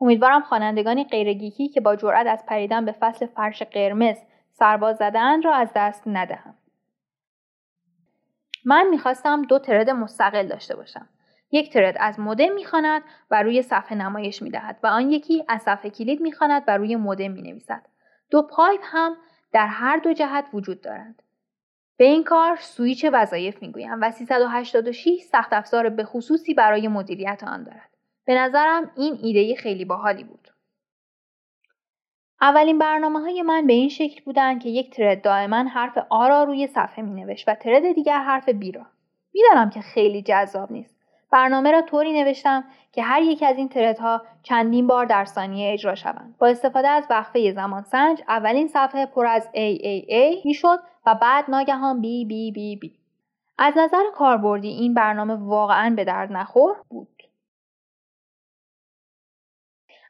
امیدوارم 0.00 0.42
خوانندگانی 0.42 1.04
غیرگیکی 1.04 1.68
که 1.68 1.80
با 1.80 1.96
جرأت 1.96 2.26
از 2.26 2.46
پریدن 2.46 2.84
به 2.84 2.92
فصل 2.92 3.26
فرش 3.26 3.62
قرمز 3.62 4.16
سرباز 4.50 4.96
زدن 4.96 5.42
را 5.42 5.54
از 5.54 5.70
دست 5.74 6.02
ندهم. 6.06 6.54
من 8.64 8.86
می‌خواستم 8.90 9.42
دو 9.42 9.58
thread 9.58 9.90
مستقل 9.90 10.46
داشته 10.46 10.76
باشم. 10.76 11.08
یک 11.52 11.72
thread 11.72 11.96
از 12.00 12.20
مودم 12.20 12.52
می‌خواند 12.52 13.02
و 13.30 13.42
روی 13.42 13.62
صفحه 13.62 13.98
نمایش 13.98 14.42
می‌دهد 14.42 14.78
و 14.82 14.86
آن 14.86 15.10
یکی 15.10 15.44
از 15.48 15.62
صفحه 15.62 15.90
کلید 15.90 16.20
می‌خواند 16.20 16.64
و 16.68 16.76
روی 16.76 16.96
مودم 16.96 17.30
می‌نویسد. 17.30 17.82
دو 18.30 18.42
pipe 18.42 18.80
هم 18.84 19.16
در 19.52 19.66
هر 19.66 19.96
دو 19.96 20.12
جهت 20.12 20.44
وجود 20.52 20.80
دارند. 20.80 21.22
به 21.96 22.04
این 22.04 22.24
کار 22.24 22.56
سویچ 22.56 23.06
وظایف 23.12 23.62
می‌گویم 23.62 23.98
و 24.00 24.10
386 24.10 25.20
سخت 25.20 25.52
افزار 25.52 25.88
به 25.88 26.04
خصوصی 26.04 26.54
برای 26.54 26.88
مدیریت 26.88 27.44
آن 27.46 27.64
دارد. 27.64 27.90
به 28.24 28.34
نظرم 28.34 28.90
این 28.96 29.18
ایده 29.22 29.54
خیلی 29.54 29.84
باحالی 29.84 30.24
بود. 30.24 30.39
اولین 32.40 32.78
برنامه 32.78 33.20
های 33.20 33.42
من 33.42 33.66
به 33.66 33.72
این 33.72 33.88
شکل 33.88 34.24
بودن 34.24 34.58
که 34.58 34.68
یک 34.68 34.90
thread 34.90 35.22
دائما 35.22 35.56
حرف 35.56 35.98
A 36.10 36.28
را 36.28 36.44
روی 36.44 36.66
صفحه 36.66 37.04
می 37.04 37.24
نوشت 37.24 37.48
و 37.48 37.54
thread 37.54 37.92
دیگر 37.92 38.18
حرف 38.18 38.48
B 38.48 38.72
را. 38.72 38.82
می‌دانم 39.34 39.70
که 39.70 39.80
خیلی 39.80 40.22
جذاب 40.22 40.72
نیست. 40.72 40.96
برنامه 41.32 41.70
را 41.70 41.82
طوری 41.82 42.22
نوشتم 42.22 42.64
که 42.92 43.02
هر 43.02 43.22
یک 43.22 43.42
از 43.42 43.56
این 43.56 43.68
تردها 43.68 44.22
چندین 44.42 44.86
بار 44.86 45.06
در 45.06 45.24
ثانیه 45.24 45.72
اجرا 45.72 45.94
شوند. 45.94 46.34
با 46.38 46.46
استفاده 46.46 46.88
از 46.88 47.06
وقفه 47.10 47.52
زمان 47.52 47.82
سنج 47.82 48.22
اولین 48.28 48.68
صفحه 48.68 49.06
پر 49.06 49.26
از 49.26 49.48
AAA 49.54 50.44
می‌شد 50.44 50.78
و 51.06 51.14
بعد 51.14 51.44
ناگهان 51.48 52.00
بی 52.00 52.24
بی 52.24 52.52
بی 52.52 52.76
بی. 52.76 52.92
از 53.58 53.74
نظر 53.76 54.02
کاربردی 54.14 54.68
این 54.68 54.94
برنامه 54.94 55.34
واقعا 55.34 55.94
به 55.96 56.04
درد 56.04 56.32
نخور 56.32 56.76
بود. 56.88 57.19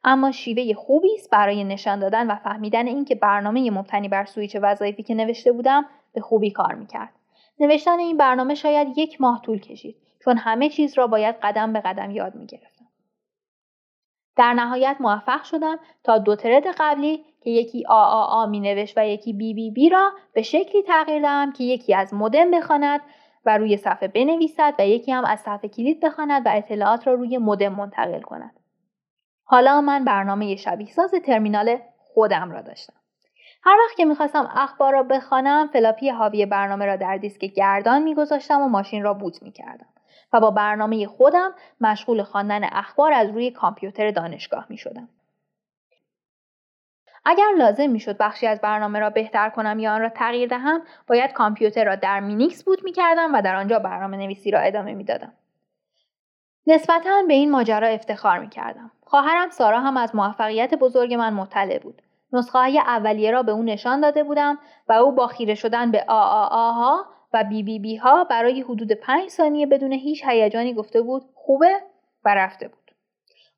اما 0.05 0.33
شیوه 0.33 0.75
خوبی 0.75 1.15
است 1.15 1.31
برای 1.31 1.65
نشان 1.65 2.01
دادن 2.01 2.31
و 2.31 2.35
فهمیدن 2.35 2.87
اینکه 2.87 3.15
برنامه 3.15 3.71
مبتنی 3.71 4.09
بر 4.09 4.25
سویچ 4.25 4.57
وظایفی 4.63 5.03
که 5.03 5.15
نوشته 5.15 5.53
بودم 5.53 5.87
به 6.13 6.21
خوبی 6.21 6.51
کار 6.51 6.75
می‌کرد. 6.75 7.13
نوشتن 7.61 7.99
این 7.99 8.17
برنامه 8.17 8.55
شاید 8.55 8.99
یک 8.99 9.21
ماه 9.21 9.43
طول 9.43 9.61
کشید 9.61 9.97
چون 10.25 10.37
همه 10.37 10.69
چیز 10.69 10.99
را 10.99 11.07
باید 11.07 11.37
قدم 11.43 11.73
به 11.73 11.81
قدم 11.81 12.11
یاد 12.11 12.35
می‌گرفتم. 12.35 12.85
در 14.37 14.53
نهایت 14.53 14.97
موفق 15.01 15.43
شدم 15.43 15.79
تا 16.05 16.19
دو 16.19 16.37
ترد 16.37 16.67
قبلی 16.79 17.25
که 17.41 17.51
یکی 17.51 17.87
آ 17.87 18.05
آ 18.05 18.25
آ 18.25 18.47
می 18.47 18.61
نوشت 18.61 18.99
و 18.99 19.07
یکی 19.07 19.33
بی 19.33 19.55
بی 19.55 19.71
بی 19.71 19.89
را 19.89 20.11
به 20.33 20.43
شکلی 20.43 20.83
تغییر 20.83 21.23
دهم 21.23 21.53
که 21.53 21.65
یکی 21.65 21.95
از 21.95 22.15
مودم 22.15 22.51
بخواند 22.51 23.01
و 23.47 23.59
روی 23.59 23.77
صفحه 23.77 24.09
بنویسد 24.09 24.75
و 24.79 24.87
یکی 24.87 25.13
هم 25.13 25.25
از 25.25 25.41
صفحه 25.41 25.69
کلید 25.69 26.01
بخواند 26.01 26.47
و 26.47 26.51
اطلاعات 26.53 27.07
را 27.07 27.15
روی 27.15 27.39
مودم 27.39 27.75
منتقل 27.75 28.21
کند. 28.21 28.60
حالا 29.51 29.81
من 29.81 30.05
برنامه 30.05 30.57
شبیه 30.57 30.91
ساز 30.91 31.11
ترمینال 31.11 31.79
خودم 31.99 32.51
را 32.51 32.61
داشتم. 32.61 32.93
هر 33.63 33.77
وقت 33.85 33.97
که 33.97 34.05
می‌خواستم 34.05 34.51
اخبار 34.55 34.93
را 34.93 35.03
بخوانم 35.03 35.67
فلاپی 35.73 36.09
حاوی 36.09 36.47
برنامه 36.47 36.87
را 36.87 36.97
در 36.97 37.17
دیسک 37.17 37.45
گردان 37.45 38.03
میگذاشتم 38.03 38.61
و 38.61 38.69
ماشین 38.69 39.03
را 39.03 39.15
boot 39.15 39.43
می‌کردم 39.43 39.87
و 40.33 40.41
با 40.41 40.51
برنامه 40.51 41.07
خودم 41.07 41.55
مشغول 41.81 42.23
خواندن 42.23 42.65
اخبار 42.65 43.13
از 43.13 43.31
روی 43.31 43.51
کامپیوتر 43.51 44.11
دانشگاه 44.11 44.67
می‌شدم 44.69 45.09
اگر 47.25 47.51
لازم 47.59 47.91
می‌شد 47.91 48.17
بخشی 48.17 48.47
از 48.47 48.61
برنامه 48.61 48.99
را 48.99 49.11
بهتر 49.11 49.51
کنم 49.51 49.79
یا 49.79 49.93
آن 49.93 50.01
را 50.01 50.09
تغییر 50.09 50.49
دهم 50.49 50.83
باید 51.07 51.33
کامپیوتر 51.33 51.85
را 51.85 51.95
در 51.95 52.21
Minix 52.21 52.65
boot 52.65 52.85
می‌کردم 52.85 53.35
و 53.35 53.43
در 53.43 53.57
آنجا 53.57 53.79
برنامه 53.79 54.17
نویسی 54.17 54.51
را 54.51 54.61
ادامه 54.61 54.95
می‌دادم 54.95 55.33
نسبتا 56.67 57.23
به 57.29 57.35
این 57.35 57.51
ماجرا 57.51 57.89
افتخار 57.89 58.39
می‌کردم 58.39 58.91
خواهرم 59.05 59.51
سارا 59.51 59.81
هم 59.81 59.97
از 59.97 60.15
موفقیت 60.15 60.75
بزرگ 60.75 61.15
من 61.15 61.35
مطلع 61.35 61.79
بود 61.79 62.03
نسخه 62.33 62.59
های 62.59 62.79
اولیه 62.79 63.31
را 63.31 63.43
به 63.43 63.53
او 63.53 63.63
نشان 63.63 64.01
داده 64.01 64.25
بودم 64.25 64.59
و 64.89 64.93
او 64.93 65.13
با 65.13 65.27
خیره 65.27 65.55
شدن 65.55 65.91
به 65.91 66.05
آ 66.09 66.21
آ 66.21 66.47
آها 66.47 67.07
و 67.33 67.45
بی 67.45 67.63
بی 67.63 67.79
بی 67.79 67.97
ها 67.97 68.25
برای 68.25 68.61
حدود 68.61 68.93
پنج 68.93 69.29
ثانیه 69.29 69.67
بدون 69.67 69.93
هیچ 69.93 70.25
هیجانی 70.25 70.75
گفته 70.75 71.03
بود 71.03 71.23
خوبه 71.35 71.81
و 72.25 72.35
رفته 72.35 72.69
بود. 72.69 72.91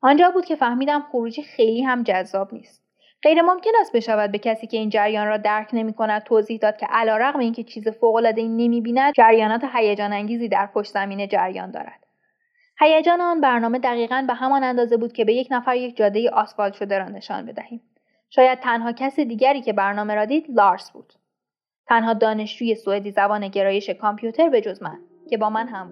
آنجا 0.01 0.31
بود 0.31 0.45
که 0.45 0.55
فهمیدم 0.55 1.01
خروجی 1.11 1.43
خیلی 1.43 1.81
هم 1.81 2.03
جذاب 2.03 2.53
نیست. 2.53 2.83
غیر 3.23 3.41
ممکن 3.41 3.71
است 3.81 3.95
بشود 3.95 4.31
به 4.31 4.37
کسی 4.37 4.67
که 4.67 4.77
این 4.77 4.89
جریان 4.89 5.27
را 5.27 5.37
درک 5.37 5.69
نمی 5.73 5.93
کند 5.93 6.23
توضیح 6.23 6.59
داد 6.59 6.77
که 6.77 6.85
علیرغم 6.89 7.39
اینکه 7.39 7.63
چیز 7.63 7.87
فوق 7.87 8.15
العاده 8.15 8.41
ای 8.41 8.47
نمی 8.47 8.81
بیند 8.81 9.13
جریانات 9.13 9.61
هیجان 9.73 10.13
انگیزی 10.13 10.47
در 10.47 10.69
پشت 10.73 10.91
زمین 10.91 11.27
جریان 11.27 11.71
دارد. 11.71 12.02
هیجان 12.79 13.21
آن 13.21 13.41
برنامه 13.41 13.79
دقیقا 13.79 14.25
به 14.27 14.33
همان 14.33 14.63
اندازه 14.63 14.97
بود 14.97 15.13
که 15.13 15.25
به 15.25 15.33
یک 15.33 15.47
نفر 15.51 15.75
یک 15.75 15.97
جاده 15.97 16.29
آسفالت 16.29 16.73
شده 16.73 16.97
را 16.99 17.09
نشان 17.09 17.45
بدهیم. 17.45 17.81
شاید 18.29 18.59
تنها 18.59 18.91
کس 18.91 19.19
دیگری 19.19 19.61
که 19.61 19.73
برنامه 19.73 20.15
را 20.15 20.25
دید 20.25 20.45
لارس 20.49 20.91
بود. 20.91 21.13
تنها 21.87 22.13
دانشجوی 22.13 22.75
سوئدی 22.75 23.11
زبان 23.11 23.47
گرایش 23.47 23.89
کامپیوتر 23.89 24.49
به 24.49 24.61
جز 24.61 24.83
من 24.83 24.99
که 25.29 25.37
با 25.37 25.49
من 25.49 25.67
هم 25.67 25.89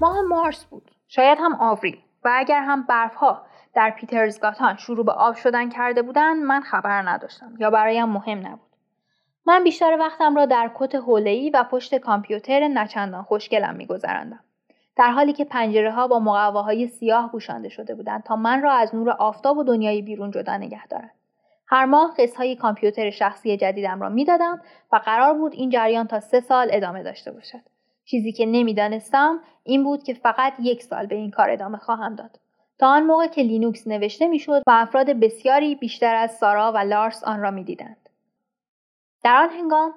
ورودی 0.00 0.92
شاید 1.08 1.38
هم 1.40 1.54
آوریل. 1.54 1.98
و 2.24 2.30
اگر 2.34 2.62
هم 2.62 2.82
برفها 2.82 3.42
در 3.74 3.90
پیترزگاتان 3.90 4.76
شروع 4.76 5.04
به 5.04 5.12
آب 5.12 5.34
شدن 5.34 5.68
کرده 5.68 6.02
بودند 6.02 6.42
من 6.42 6.60
خبر 6.60 7.02
نداشتم 7.02 7.54
یا 7.58 7.70
برایم 7.70 8.08
مهم 8.08 8.38
نبود. 8.38 8.68
من 9.46 9.64
بیشتر 9.64 9.96
وقتم 10.00 10.36
را 10.36 10.46
در 10.46 10.70
کت 10.74 10.94
حوله‌ای 10.94 11.50
و 11.50 11.64
پشت 11.70 11.94
کامپیوتر 11.94 12.68
نچندان 12.68 13.22
خوشگلم 13.22 13.74
میگذراندم. 13.74 14.40
در 14.96 15.10
حالی 15.10 15.32
که 15.32 15.44
پنجره 15.44 15.92
ها 15.92 16.08
با 16.08 16.18
مقواهای 16.18 16.86
سیاه 16.86 17.30
پوشانده 17.32 17.68
شده 17.68 17.94
بودند 17.94 18.22
تا 18.22 18.36
من 18.36 18.62
را 18.62 18.72
از 18.72 18.94
نور 18.94 19.10
آفتاب 19.10 19.58
و 19.58 19.64
دنیای 19.64 20.02
بیرون 20.02 20.30
جدا 20.30 20.56
نگه 20.56 20.86
دارند. 20.86 21.14
هر 21.66 21.84
ماه 21.84 22.14
های 22.36 22.56
کامپیوتر 22.56 23.10
شخصی 23.10 23.56
جدیدم 23.56 24.00
را 24.00 24.08
می‌دادم 24.08 24.60
و 24.92 24.96
قرار 24.96 25.34
بود 25.34 25.52
این 25.52 25.70
جریان 25.70 26.06
تا 26.06 26.20
سه 26.20 26.40
سال 26.40 26.68
ادامه 26.70 27.02
داشته 27.02 27.32
باشد. 27.32 27.60
چیزی 28.10 28.32
که 28.32 28.46
نمی‌دانستم 28.46 29.40
این 29.64 29.84
بود 29.84 30.02
که 30.02 30.14
فقط 30.14 30.52
یک 30.60 30.82
سال 30.82 31.06
به 31.06 31.14
این 31.14 31.30
کار 31.30 31.50
ادامه 31.50 31.78
خواهم 31.78 32.14
داد. 32.14 32.40
تا 32.78 32.88
آن 32.88 33.02
موقع 33.02 33.26
که 33.26 33.42
لینوکس 33.42 33.86
نوشته 33.86 34.26
می‌شد 34.26 34.62
و 34.66 34.70
افراد 34.70 35.06
بسیاری 35.10 35.74
بیشتر 35.74 36.14
از 36.14 36.30
سارا 36.30 36.72
و 36.72 36.78
لارس 36.78 37.24
آن 37.24 37.40
را 37.40 37.50
می‌دیدند. 37.50 38.08
در 39.24 39.36
آن 39.36 39.50
هنگام 39.50 39.94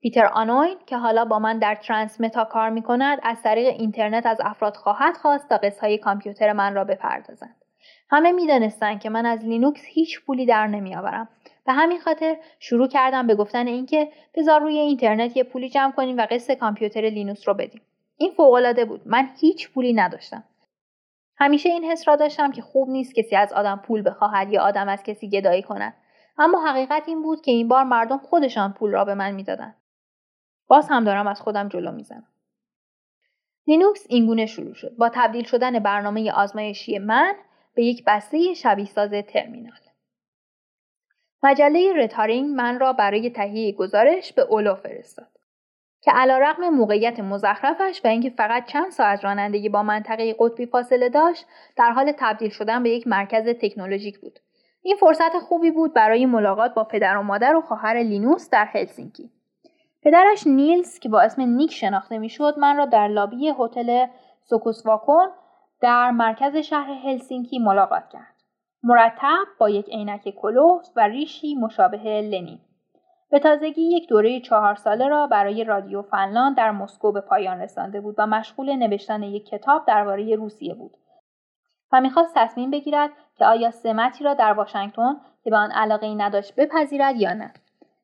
پیتر 0.00 0.26
آنوین 0.26 0.76
که 0.86 0.96
حالا 0.96 1.24
با 1.24 1.38
من 1.38 1.58
در 1.58 1.74
Transmeta 1.74 2.44
کار 2.44 2.70
می 2.70 2.82
کند 2.82 3.18
از 3.22 3.42
طریق 3.42 3.68
اینترنت 3.78 4.26
از 4.26 4.38
افراد 4.40 4.76
خواهد 4.76 5.16
خواست 5.16 5.48
تا 5.48 5.58
های 5.80 5.98
کامپیوتر 5.98 6.52
من 6.52 6.74
را 6.74 6.84
بپردازند. 6.84 7.56
همه 8.10 8.32
می‌دانستند 8.32 9.00
که 9.00 9.10
من 9.10 9.26
از 9.26 9.44
لینوکس 9.44 9.82
هیچ 9.84 10.20
پولی 10.26 10.46
در 10.46 10.66
نمیآورم 10.66 11.28
به 11.66 11.72
همین 11.72 12.00
خاطر 12.00 12.36
شروع 12.58 12.88
کردم 12.88 13.26
به 13.26 13.34
گفتن 13.34 13.66
اینکه 13.66 14.12
بذار 14.34 14.60
روی 14.60 14.78
اینترنت 14.78 15.36
یه 15.36 15.44
پولی 15.44 15.68
جمع 15.68 15.92
کنیم 15.92 16.16
و 16.16 16.26
قسط 16.30 16.58
کامپیوتر 16.58 17.00
لینوکس 17.00 17.48
رو 17.48 17.54
بدیم. 17.54 17.82
این 18.16 18.32
فوقالعاده 18.32 18.84
بود. 18.84 19.00
من 19.06 19.28
هیچ 19.40 19.70
پولی 19.70 19.92
نداشتم. 19.92 20.44
همیشه 21.36 21.68
این 21.68 21.84
حس 21.84 22.08
را 22.08 22.16
داشتم 22.16 22.52
که 22.52 22.62
خوب 22.62 22.88
نیست 22.88 23.14
کسی 23.14 23.36
از 23.36 23.52
آدم 23.52 23.82
پول 23.86 24.02
بخواهد 24.06 24.52
یا 24.52 24.62
آدم 24.62 24.88
از 24.88 25.02
کسی 25.02 25.28
گدایی 25.28 25.62
کند. 25.62 25.94
اما 26.38 26.66
حقیقت 26.66 27.02
این 27.06 27.22
بود 27.22 27.40
که 27.40 27.50
این 27.50 27.68
بار 27.68 27.84
مردم 27.84 28.18
خودشان 28.18 28.72
پول 28.72 28.90
را 28.90 29.04
به 29.04 29.14
من 29.14 29.30
می‌دادند 29.30 29.76
باز 30.66 30.88
هم 30.88 31.04
دارم 31.04 31.26
از 31.26 31.40
خودم 31.40 31.68
جلو 31.68 31.92
می‌زنم. 31.92 32.28
لینوکس 33.66 34.06
اینگونه 34.08 34.46
شروع 34.46 34.74
شد. 34.74 34.96
با 34.96 35.10
تبدیل 35.14 35.44
شدن 35.44 35.78
برنامه 35.78 36.32
آزمایشی 36.32 36.98
من 36.98 37.34
به 37.74 37.84
یک 37.84 38.04
بسته 38.06 38.54
شبیه 38.54 38.86
ساز 38.86 39.10
ترمینال. 39.10 39.72
مجله 41.42 41.92
رتارینگ 41.96 42.50
من 42.50 42.78
را 42.78 42.92
برای 42.92 43.30
تهیه 43.30 43.72
گزارش 43.72 44.32
به 44.32 44.42
اولو 44.42 44.74
فرستاد 44.74 45.28
که 46.02 46.10
علیرغم 46.10 46.68
موقعیت 46.68 47.20
مزخرفش 47.20 48.00
و 48.04 48.08
اینکه 48.08 48.30
فقط 48.30 48.66
چند 48.66 48.90
ساعت 48.90 49.24
رانندگی 49.24 49.68
با 49.68 49.82
منطقه 49.82 50.36
قطبی 50.38 50.66
فاصله 50.66 51.08
داشت 51.08 51.46
در 51.76 51.90
حال 51.90 52.12
تبدیل 52.18 52.50
شدن 52.50 52.82
به 52.82 52.90
یک 52.90 53.06
مرکز 53.06 53.48
تکنولوژیک 53.48 54.18
بود. 54.20 54.38
این 54.82 54.96
فرصت 54.96 55.38
خوبی 55.38 55.70
بود 55.70 55.94
برای 55.94 56.26
ملاقات 56.26 56.74
با 56.74 56.84
پدر 56.84 57.16
و 57.16 57.22
مادر 57.22 57.56
و 57.56 57.60
خواهر 57.60 57.96
لینوس 57.96 58.50
در 58.50 58.64
هلسینکی. 58.64 59.30
پدرش 60.02 60.46
نیلز 60.46 60.98
که 60.98 61.08
با 61.08 61.20
اسم 61.20 61.42
نیک 61.42 61.72
شناخته 61.72 62.18
می‌شد 62.18 62.54
من 62.58 62.76
را 62.76 62.86
در 62.86 63.08
لابی 63.08 63.52
هتل 63.58 64.06
سوکوسواکون 64.42 65.28
در 65.80 66.10
مرکز 66.10 66.56
شهر 66.56 66.92
هلسینکی 66.92 67.58
ملاقات 67.58 68.08
کرد. 68.12 68.31
مرتب 68.84 69.44
با 69.58 69.70
یک 69.70 69.88
عینک 69.88 70.28
کلوفت 70.30 70.92
و 70.96 71.00
ریشی 71.00 71.54
مشابه 71.54 71.98
لنین. 71.98 72.58
به 73.30 73.38
تازگی 73.38 73.82
یک 73.82 74.08
دوره 74.08 74.40
چهار 74.40 74.74
ساله 74.74 75.08
را 75.08 75.26
برای 75.26 75.64
رادیو 75.64 76.02
فنلاند 76.02 76.56
در 76.56 76.70
مسکو 76.70 77.12
به 77.12 77.20
پایان 77.20 77.60
رسانده 77.60 78.00
بود 78.00 78.14
و 78.18 78.26
مشغول 78.26 78.76
نوشتن 78.76 79.22
یک 79.22 79.46
کتاب 79.46 79.84
درباره 79.86 80.36
روسیه 80.36 80.74
بود. 80.74 80.96
و 81.92 82.00
می‌خواست 82.00 82.32
تصمیم 82.36 82.70
بگیرد 82.70 83.10
که 83.36 83.46
آیا 83.46 83.70
سمتی 83.70 84.24
را 84.24 84.34
در 84.34 84.52
واشنگتن 84.52 85.16
که 85.44 85.50
به 85.50 85.56
آن 85.56 85.70
علاقه 85.70 86.06
ای 86.06 86.14
نداشت 86.14 86.54
بپذیرد 86.54 87.16
یا 87.16 87.32
نه. 87.32 87.52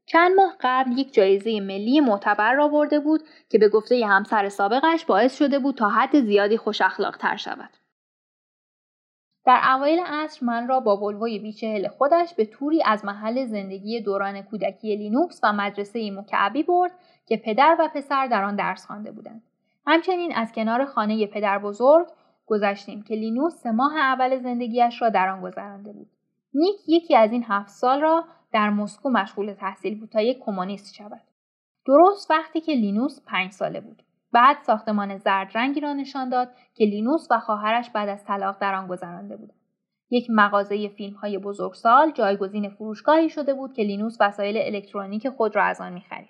چند 0.07 0.37
ماه 0.37 0.57
قبل 0.61 0.99
یک 0.99 1.15
جایزه 1.15 1.61
ملی 1.61 2.01
معتبر 2.01 2.53
را 2.53 2.69
برده 2.69 3.01
بود 3.01 3.21
که 3.51 3.59
به 3.59 3.69
گفته 3.69 4.07
همسر 4.07 4.49
سابقش 4.49 5.05
باعث 5.05 5.39
شده 5.39 5.59
بود 5.59 5.75
تا 5.75 5.89
حد 5.89 6.21
زیادی 6.21 6.57
خوش 6.57 6.83
تر 7.19 7.37
شود. 7.37 7.71
در 9.49 9.61
اوایل 9.75 10.01
عصر 10.07 10.47
من 10.47 10.69
را 10.69 10.81
با 10.81 10.97
ولوی 10.97 11.39
بیچهل 11.39 11.89
خودش 11.89 12.35
به 12.35 12.45
توری 12.45 12.83
از 12.85 13.05
محل 13.05 13.47
زندگی 13.47 14.01
دوران 14.01 14.43
کودکی 14.43 14.97
لینوکس 14.97 15.41
و 15.43 15.53
مدرسه 15.53 16.11
مکعبی 16.11 16.63
برد 16.63 16.91
که 17.27 17.37
پدر 17.37 17.77
و 17.81 17.89
پسر 17.95 18.27
در 18.27 18.45
آن 18.45 18.57
درس 18.57 18.87
خوانده 18.87 19.13
بودند. 19.13 19.43
همچنین 19.87 20.33
از 20.35 20.53
کنار 20.53 20.85
خانه 20.85 21.27
پدر 21.27 21.59
بزرگ 21.59 22.07
گذشتیم 22.47 23.03
که 23.03 23.15
لینوس 23.15 23.55
سه 23.55 23.71
ماه 23.71 23.97
اول 23.97 24.39
زندگیش 24.39 25.03
را 25.03 25.09
در 25.09 25.29
آن 25.29 25.41
گذرانده 25.41 25.93
بود. 25.93 26.11
نیک 26.55 26.77
یکی 26.89 27.17
از 27.17 27.33
این 27.33 27.45
هفت 27.49 27.69
سال 27.69 28.01
را 28.01 28.25
در 28.53 28.71
مسکو 28.71 29.11
مشغول 29.11 29.53
تحصیل 29.53 30.01
بود 30.01 30.09
تا 30.09 30.21
یک 30.21 30.39
کمونیست 30.41 30.95
شود. 30.95 31.23
درست 31.87 32.31
وقتی 32.31 32.61
که 32.61 32.73
لینوس 32.73 33.21
پنج 33.27 33.53
ساله 33.53 33.81
بود. 33.81 34.03
بعد 34.33 34.57
ساختمان 34.63 35.17
زرد 35.17 35.51
رنگی 35.55 35.81
را 35.81 35.93
نشان 35.93 36.29
داد 36.29 36.49
که 36.75 36.85
لینوس 36.85 37.29
و 37.31 37.39
خواهرش 37.39 37.91
بعد 37.91 38.09
از 38.09 38.25
طلاق 38.25 38.59
در 38.61 38.75
آن 38.75 38.87
گذرانده 38.87 39.37
بودند. 39.37 39.59
یک 40.11 40.27
مغازه 40.31 40.89
فیلم 40.89 41.17
های 41.17 41.39
بزرگسال 41.39 42.13
جایگزین 42.13 42.69
فروشگاهی 42.69 43.29
شده 43.29 43.55
بود 43.55 43.73
که 43.73 43.83
لینوس 43.83 44.17
وسایل 44.21 44.57
الکترونیک 44.59 45.29
خود 45.29 45.57
را 45.57 45.65
از 45.65 45.81
آن 45.81 45.93
می‌خرید. 45.93 46.29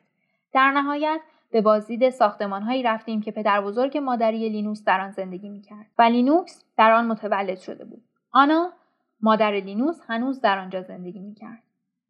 در 0.53 0.71
نهایت 0.71 1.21
به 1.51 1.61
بازدید 1.61 2.11
ساختمان 2.11 2.63
هایی 2.63 2.83
رفتیم 2.83 3.21
که 3.21 3.31
پدر 3.31 3.61
بزرگ 3.61 3.99
مادری 3.99 4.49
لینوس 4.49 4.85
در 4.85 5.01
آن 5.01 5.11
زندگی 5.11 5.49
می‌کرد 5.49 5.87
و 5.99 6.03
لینوکس 6.03 6.65
در 6.77 6.93
آن 6.93 7.07
متولد 7.07 7.59
شده 7.59 7.85
بود. 7.85 8.03
آنا 8.33 8.73
مادر 9.21 9.53
لینوس 9.53 10.01
هنوز 10.07 10.41
در 10.41 10.59
آنجا 10.59 10.83
زندگی 10.83 11.21
می‌کرد. 11.21 11.63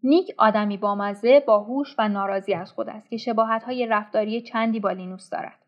نیک 0.03 0.35
آدمی 0.39 0.77
بامزه، 0.77 1.43
باهوش 1.47 1.95
و 1.99 2.09
ناراضی 2.09 2.55
از 2.55 2.73
خود 2.73 2.89
است 2.89 3.11
که 3.11 3.17
شباهت 3.17 3.65
های 3.65 3.87
رفتاری 3.87 4.43
چندی 4.43 4.81
با 4.81 4.91
لینوس 4.91 5.31
دارد. 5.31 5.59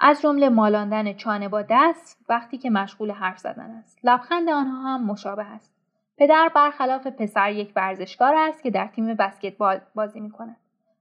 از 0.00 0.22
جمله 0.22 0.48
مالاندن 0.48 1.12
چانه 1.12 1.48
با 1.48 1.62
دست 1.70 2.24
وقتی 2.28 2.58
که 2.58 2.70
مشغول 2.70 3.10
حرف 3.10 3.38
زدن 3.38 3.70
است 3.70 3.98
لبخند 4.04 4.48
آنها 4.48 4.82
هم 4.82 5.06
مشابه 5.06 5.44
است 5.44 5.78
پدر 6.18 6.50
برخلاف 6.54 7.06
پسر 7.06 7.52
یک 7.52 7.72
ورزشکار 7.76 8.34
است 8.34 8.62
که 8.62 8.70
در 8.70 8.86
تیم 8.86 9.14
بسکتبال 9.14 9.80
بازی 9.94 10.20
می 10.20 10.30
کند. 10.30 10.56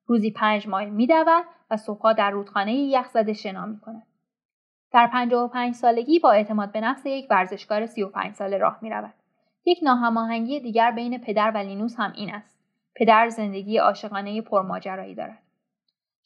روزی 0.06 0.32
پنج 0.32 0.68
مایل 0.68 0.90
می 0.90 1.08
دود 1.08 1.46
و 1.72 1.78
صبحها 1.78 2.14
در 2.14 2.32
رودخانه 2.32 2.74
یخزده 2.74 3.34
شنا 3.34 3.66
می 3.66 3.80
کند. 3.80 4.04
در 4.92 5.08
پنج 5.54 5.74
سالگی 5.74 6.20
با 6.20 6.32
اعتماد 6.32 6.72
به 6.72 6.82
نفس 6.82 7.06
یک 7.06 7.28
ورزشکار 7.30 7.86
سی 7.86 8.04
و 8.04 8.10
پنج 8.10 8.34
ساله 8.34 8.58
راه 8.58 8.80
می 8.82 8.90
رود. 8.90 9.14
یک 9.66 9.80
ناهماهنگی 9.84 10.60
دیگر 10.60 10.92
بین 10.92 11.18
پدر 11.18 11.52
و 11.56 11.58
لینوس 11.58 11.96
هم 12.00 12.12
این 12.16 12.34
است. 12.34 12.60
پدر 12.96 13.30
زندگی 13.30 13.78
عاشقانه 13.78 14.42
پرماجرایی 14.42 15.16
دارد. 15.16 15.44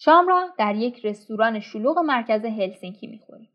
شام 0.03 0.27
را 0.27 0.49
در 0.57 0.75
یک 0.75 1.05
رستوران 1.05 1.59
شلوغ 1.59 1.99
مرکز 1.99 2.45
هلسینکی 2.45 3.07
می‌خوریم 3.07 3.49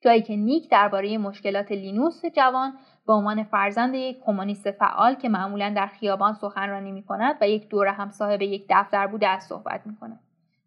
جایی 0.00 0.22
که 0.22 0.36
نیک 0.36 0.70
درباره 0.70 1.18
مشکلات 1.18 1.72
لینوس 1.72 2.22
جوان 2.26 2.72
به 3.06 3.12
عنوان 3.12 3.44
فرزند 3.44 3.94
یک 3.94 4.20
کمونیست 4.26 4.70
فعال 4.70 5.14
که 5.14 5.28
معمولا 5.28 5.72
در 5.76 5.86
خیابان 5.86 6.34
سخنرانی 6.34 6.92
می 6.92 7.02
کند 7.02 7.36
و 7.40 7.48
یک 7.48 7.68
دوره 7.68 7.92
هم 7.92 8.10
صاحب 8.10 8.42
یک 8.42 8.66
دفتر 8.70 9.06
بوده 9.06 9.28
از 9.28 9.42
صحبت 9.42 9.86
می 9.86 9.96
کند. 9.96 10.20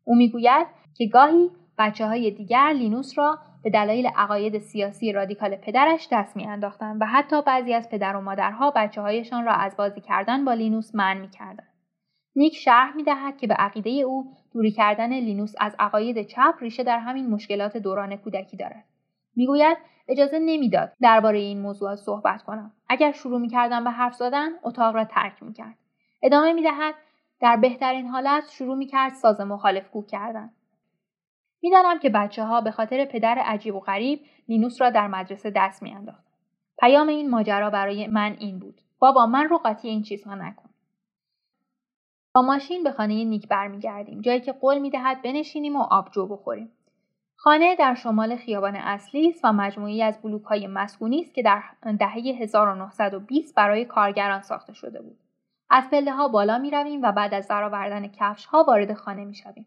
او 0.04 0.16
می‌گوید 0.16 0.68
که 0.98 1.06
گاهی 1.08 1.52
بچه 1.78 2.08
های 2.08 2.32
دیگر 2.32 2.74
لینوس 2.74 3.18
را 3.18 3.40
به 3.64 3.70
دلایل 3.70 4.08
عقاید 4.08 4.60
سیاسی 4.60 5.12
رادیکال 5.12 5.56
پدرش 5.56 6.08
دست 6.12 6.36
میانداختند 6.36 7.02
و 7.02 7.06
حتی 7.06 7.42
بعضی 7.42 7.74
از 7.74 7.90
پدر 7.90 8.16
و 8.16 8.22
مادرها 8.22 8.72
بچه 8.76 9.02
هایشان 9.02 9.46
را 9.46 9.54
از 9.54 9.78
بازی 9.78 10.02
کردن 10.02 10.46
با 10.46 10.54
لینوس 10.54 10.96
منع 10.96 11.20
می‌کردند 11.20 11.77
نیک 12.38 12.56
شرح 12.56 12.96
می 12.96 13.04
دهد 13.04 13.38
که 13.38 13.48
به 13.48 13.54
عقیده 13.54 13.90
او 13.90 14.32
دوری 14.54 14.72
کردن 14.72 15.14
لینوس 15.14 15.54
از 15.60 15.76
عقاید 15.80 16.28
چپ 16.28 16.56
ریشه 16.60 16.84
در 16.84 17.00
همین 17.00 17.30
مشکلات 17.30 17.78
دوران 17.78 18.16
کودکی 18.16 18.58
دارد. 18.58 18.84
می‌گوید 19.36 19.78
اجازه 20.08 20.40
نمی‌داد 20.40 20.94
درباره 21.02 21.40
این 21.40 21.62
موضوع 21.62 21.96
صحبت 21.96 22.44
کنم. 22.44 22.72
اگر 22.90 23.12
شروع 23.12 23.40
می 23.40 23.48
کردم 23.48 23.84
به 23.84 23.90
حرف 23.90 24.14
زدن 24.16 24.50
اتاق 24.64 24.96
را 24.96 25.06
ترک 25.06 25.44
می 25.44 25.54
کرد. 25.54 25.78
ادامه 26.24 26.54
می 26.54 26.64
دهد 26.64 26.96
در 27.40 27.56
بهترین 27.56 28.08
حالت 28.08 28.44
شروع 28.52 28.78
می 28.78 28.86
کرد 28.86 29.14
ساز 29.14 29.42
مخالف 29.42 29.90
کوک 29.90 30.08
کردن. 30.08 30.50
می‌دانم 31.62 32.00
که 32.00 32.10
بچه 32.10 32.44
ها 32.44 32.62
به 32.62 32.72
خاطر 32.72 33.06
پدر 33.06 33.38
عجیب 33.38 33.76
و 33.76 33.80
غریب 33.80 34.20
لینوس 34.48 34.82
را 34.82 34.90
در 34.90 35.08
مدرسه 35.08 35.52
دست 35.56 35.84
میانداختند. 35.84 36.34
پیام 36.80 37.08
این 37.08 37.30
ماجرا 37.30 37.70
برای 37.70 38.08
من 38.08 38.36
این 38.40 38.60
بود. 38.60 38.82
بابا 39.00 39.26
من 39.26 39.50
رو 39.50 39.58
قاطی 39.58 39.88
این 39.88 40.02
چیزها 40.02 40.36
نکن. 40.36 40.70
ماشین 42.42 42.84
به 42.84 42.92
خانه 42.92 43.24
نیک 43.24 43.48
برمیگردیم 43.48 44.22
جایی 44.22 44.42
که 44.42 44.52
قول 44.52 44.80
می‌دهد 44.80 45.22
بنشینیم 45.22 45.76
و 45.76 45.82
آبجو 45.82 46.28
بخوریم. 46.28 46.72
خانه 47.36 47.76
در 47.76 47.94
شمال 47.96 48.36
خیابان 48.36 48.76
اصلی 48.76 49.30
است 49.30 49.46
و 49.46 49.54
مجموعی 49.54 50.04
از 50.04 50.22
بلوک 50.22 50.44
های 50.44 50.68
مسکونی 50.68 51.22
است 51.22 51.34
که 51.34 51.42
در 51.42 51.64
دهه 52.00 52.18
1920 52.40 53.56
برای 53.56 53.86
کارگران 53.86 54.42
ساخته 54.42 54.74
شده 54.74 55.02
بود. 55.02 55.18
از 55.70 55.84
پله 55.92 56.12
ها 56.12 56.28
بالا 56.28 56.58
می 56.58 56.72
رویم 56.72 57.02
و 57.02 57.12
بعد 57.12 57.34
از 57.34 57.48
درآوردن 57.48 58.08
کفش 58.08 58.46
ها 58.46 58.64
وارد 58.64 58.94
خانه 58.94 59.26
می 59.26 59.36
شویم. 59.36 59.66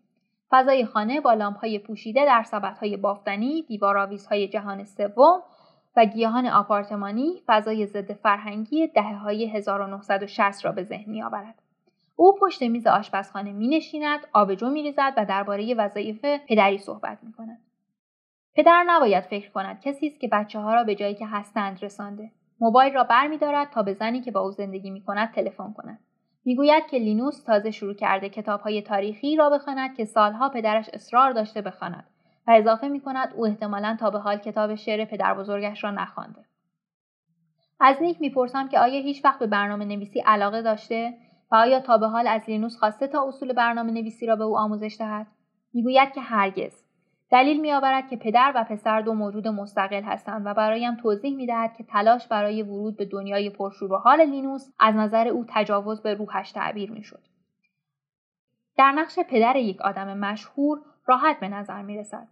فضای 0.50 0.84
خانه 0.84 1.20
با 1.20 1.32
لامپ 1.32 1.58
های 1.58 1.78
پوشیده 1.78 2.24
در 2.24 2.42
سبت 2.42 2.78
های 2.78 2.96
بافتنی، 2.96 3.62
دیوار 3.62 4.08
های 4.30 4.48
جهان 4.48 4.84
سوم 4.84 5.42
و 5.96 6.04
گیاهان 6.04 6.46
آپارتمانی 6.46 7.42
فضای 7.46 7.86
ضد 7.86 8.12
فرهنگی 8.12 8.86
دهه 8.86 9.16
های 9.16 9.46
1960 9.46 10.64
را 10.64 10.72
به 10.72 10.82
ذهن 10.82 11.10
می 11.10 11.22
آورد. 11.22 11.54
او 12.20 12.38
پشت 12.40 12.62
میز 12.62 12.86
آشپزخانه 12.86 13.52
می 13.52 13.68
نشیند، 13.68 14.20
آبجو 14.32 14.70
می 14.70 14.82
ریزد 14.82 15.12
و 15.16 15.24
درباره 15.24 15.74
وظایف 15.74 16.24
پدری 16.24 16.78
صحبت 16.78 17.18
می 17.22 17.32
کند. 17.32 17.58
پدر 18.54 18.84
نباید 18.86 19.24
فکر 19.24 19.50
کند 19.50 19.80
کسی 19.80 20.06
است 20.06 20.20
که 20.20 20.28
بچه 20.28 20.58
ها 20.58 20.74
را 20.74 20.84
به 20.84 20.94
جایی 20.94 21.14
که 21.14 21.26
هستند 21.26 21.84
رسانده. 21.84 22.30
موبایل 22.60 22.94
را 22.94 23.04
بر 23.04 23.26
می 23.26 23.38
دارد 23.38 23.70
تا 23.70 23.82
به 23.82 23.92
زنی 23.92 24.20
که 24.20 24.30
با 24.30 24.40
او 24.40 24.50
زندگی 24.50 24.90
می 24.90 25.02
کند 25.02 25.32
تلفن 25.32 25.72
کند. 25.72 25.98
می‌گوید 26.44 26.86
که 26.86 26.98
لینوس 26.98 27.42
تازه 27.42 27.70
شروع 27.70 27.94
کرده 27.94 28.28
کتاب 28.28 28.60
های 28.60 28.82
تاریخی 28.82 29.36
را 29.36 29.50
بخواند 29.50 29.96
که 29.96 30.04
سالها 30.04 30.48
پدرش 30.48 30.88
اصرار 30.92 31.32
داشته 31.32 31.60
بخواند 31.60 32.04
و 32.46 32.50
اضافه 32.50 32.88
می 32.88 33.00
کند 33.00 33.34
او 33.36 33.46
احتمالا 33.46 33.96
تا 34.00 34.10
به 34.10 34.18
حال 34.18 34.36
کتاب 34.36 34.74
شعر 34.74 35.04
پدر 35.04 35.34
بزرگش 35.34 35.84
را 35.84 35.90
نخوانده. 35.90 36.44
از 37.80 37.96
نیک 38.02 38.20
می‌پرسم 38.20 38.68
که 38.68 38.78
آیا 38.78 39.00
هیچ 39.00 39.24
وقت 39.24 39.38
به 39.38 39.46
برنامه 39.46 39.84
نویسی 39.84 40.20
علاقه 40.20 40.62
داشته 40.62 41.14
و 41.50 41.54
آیا 41.54 41.80
تا 41.80 41.98
به 41.98 42.06
حال 42.06 42.26
از 42.26 42.42
لینوس 42.48 42.76
خواسته 42.76 43.06
تا 43.06 43.28
اصول 43.28 43.52
برنامه 43.52 43.92
نویسی 43.92 44.26
را 44.26 44.36
به 44.36 44.44
او 44.44 44.58
آموزش 44.58 44.96
دهد؟ 44.98 45.26
می‌گوید 45.74 46.12
که 46.12 46.20
هرگز. 46.20 46.84
دلیل 47.30 47.60
میآورد 47.60 48.08
که 48.08 48.16
پدر 48.16 48.52
و 48.54 48.64
پسر 48.64 49.00
دو 49.00 49.14
موجود 49.14 49.48
مستقل 49.48 50.02
هستند 50.02 50.42
و 50.46 50.54
برایم 50.54 50.96
توضیح 50.96 51.36
می‌دهد 51.36 51.74
که 51.76 51.84
تلاش 51.84 52.28
برای 52.28 52.62
ورود 52.62 52.96
به 52.96 53.04
دنیای 53.04 53.50
پرشور 53.50 53.92
و 53.92 53.96
حال 53.96 54.24
لینوس 54.24 54.68
از 54.78 54.94
نظر 54.94 55.28
او 55.28 55.44
تجاوز 55.48 56.02
به 56.02 56.14
روحش 56.14 56.52
تعبیر 56.52 56.90
می‌شد 56.90 57.22
در 58.76 58.92
نقش 58.92 59.18
پدر 59.18 59.56
یک 59.56 59.80
آدم 59.80 60.18
مشهور 60.18 60.80
راحت 61.06 61.40
به 61.40 61.48
نظر 61.48 61.82
می 61.82 61.98
رسد. 61.98 62.28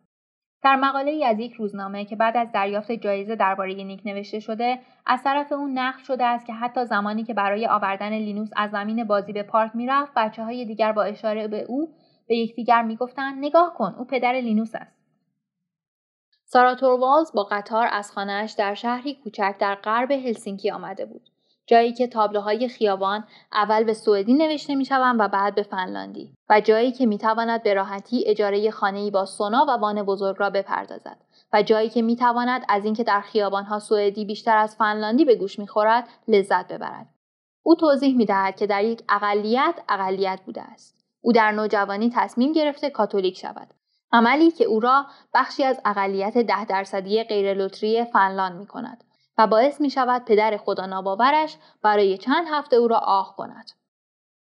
در 0.63 0.77
مقاله 0.77 1.11
ای 1.11 1.25
از 1.25 1.39
یک 1.39 1.53
روزنامه 1.53 2.05
که 2.05 2.17
بعد 2.17 2.37
از 2.37 2.53
دریافت 2.53 2.93
جایزه 2.93 3.37
درباره 3.37 3.75
نیک 3.75 4.03
نوشته 4.05 4.41
شده 4.41 4.79
از 5.07 5.23
طرف 5.23 5.53
اون 5.53 5.79
نقل 5.79 6.03
شده 6.03 6.25
است 6.25 6.47
که 6.47 6.53
حتی 6.53 6.85
زمانی 6.85 7.25
که 7.25 7.35
برای 7.35 7.67
آوردن 7.67 8.13
لینوس 8.13 8.51
از 8.57 8.71
زمین 8.71 9.05
بازی 9.05 9.33
به 9.33 9.43
پارک 9.43 9.71
می‌رفت 9.75 10.13
بچه 10.17 10.45
های 10.45 10.65
دیگر 10.65 10.93
با 10.93 11.03
اشاره 11.03 11.49
به 11.49 11.65
او 11.69 11.95
به 12.29 12.37
یکدیگر 12.37 12.83
می‌گفتند 12.83 13.39
نگاه 13.39 13.75
کن 13.75 13.95
او 13.99 14.05
پدر 14.05 14.33
لینوس 14.33 14.75
است. 14.75 14.99
سارا 16.45 16.75
توروالز 16.75 17.33
با 17.35 17.45
قطار 17.45 17.89
از 17.93 18.13
خانهاش 18.13 18.53
در 18.53 18.75
شهری 18.75 19.15
کوچک 19.15 19.55
در 19.61 19.75
غرب 19.75 20.11
هلسینکی 20.11 20.71
آمده 20.71 21.07
بود. 21.07 21.31
جایی 21.69 21.93
که 21.93 22.07
تابلوهای 22.07 22.69
خیابان 22.69 23.25
اول 23.53 23.85
به 23.85 23.95
سوئدی 23.95 24.35
نوشته 24.35 24.75
می 24.75 24.85
شوند 24.85 25.21
و 25.21 25.29
بعد 25.29 25.55
به 25.55 25.63
فنلاندی 25.63 26.35
و 26.51 26.61
جایی 26.61 26.93
که 26.93 27.07
می 27.07 27.19
تواند 27.19 27.63
به 27.63 27.75
راحتی 27.75 28.25
اجاره 28.27 28.71
خانه 28.71 29.11
با 29.11 29.25
سونا 29.25 29.67
و 29.69 29.71
وان 29.71 30.03
بزرگ 30.03 30.37
را 30.39 30.51
بپردازد 30.51 31.17
و 31.53 31.63
جایی 31.63 31.89
که 31.89 32.03
می 32.03 32.17
تواند 32.17 32.65
از 32.69 32.85
اینکه 32.85 33.05
در 33.05 33.21
خیابانها 33.21 33.79
سوئدی 33.79 34.25
بیشتر 34.25 34.57
از 34.57 34.77
فنلاندی 34.77 35.25
به 35.25 35.35
گوش 35.35 35.59
می 35.59 35.67
خورد 35.67 36.09
لذت 36.29 36.73
ببرد. 36.73 37.07
او 37.63 37.75
توضیح 37.75 38.17
می 38.17 38.27
دهد 38.27 38.57
که 38.57 38.67
در 38.67 38.85
یک 38.85 39.03
اقلیت 39.09 39.75
اقلیت 39.89 40.41
بوده 40.47 40.63
است. 40.63 40.99
او 41.21 41.33
در 41.33 41.53
نوجوانی 41.53 42.11
تصمیم 42.15 42.53
گرفته 42.53 42.91
کاتولیک 42.91 43.39
شود 43.39 43.75
عملی 44.13 44.51
که 44.51 44.65
او 44.65 44.81
را 44.81 45.07
بخشی 45.35 45.65
از 45.65 45.81
اقلیت 45.85 46.39
ده 46.39 46.65
درصدی 46.65 47.23
غیر 47.23 47.55
لطری 47.55 48.05
فنلاند 48.05 48.57
می 48.57 48.67
کند 48.67 49.05
و 49.39 49.47
باعث 49.47 49.81
می 49.81 49.91
شود 49.91 50.25
پدر 50.25 50.57
خدا 50.57 50.87
ناباورش 50.87 51.57
برای 51.83 52.19
چند 52.19 52.47
هفته 52.51 52.77
او 52.77 52.89
را 52.89 52.97
آه 52.99 53.37
کند. 53.37 53.71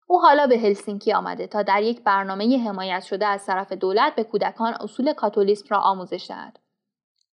او 0.08 0.21
حالا 0.21 0.47
به 0.47 0.58
هلسینکی 0.58 1.13
آمده 1.13 1.47
تا 1.47 1.63
در 1.63 1.84
یک 1.84 2.04
برنامه 2.04 2.58
حمایت 2.58 3.04
شده 3.04 3.25
از 3.25 3.45
طرف 3.45 3.71
دولت 3.71 4.15
به 4.15 4.23
کودکان 4.23 4.73
اصول 4.73 5.13
کاتولیسم 5.13 5.65
را 5.69 5.80
آموزش 5.80 6.25
دهد. 6.30 6.60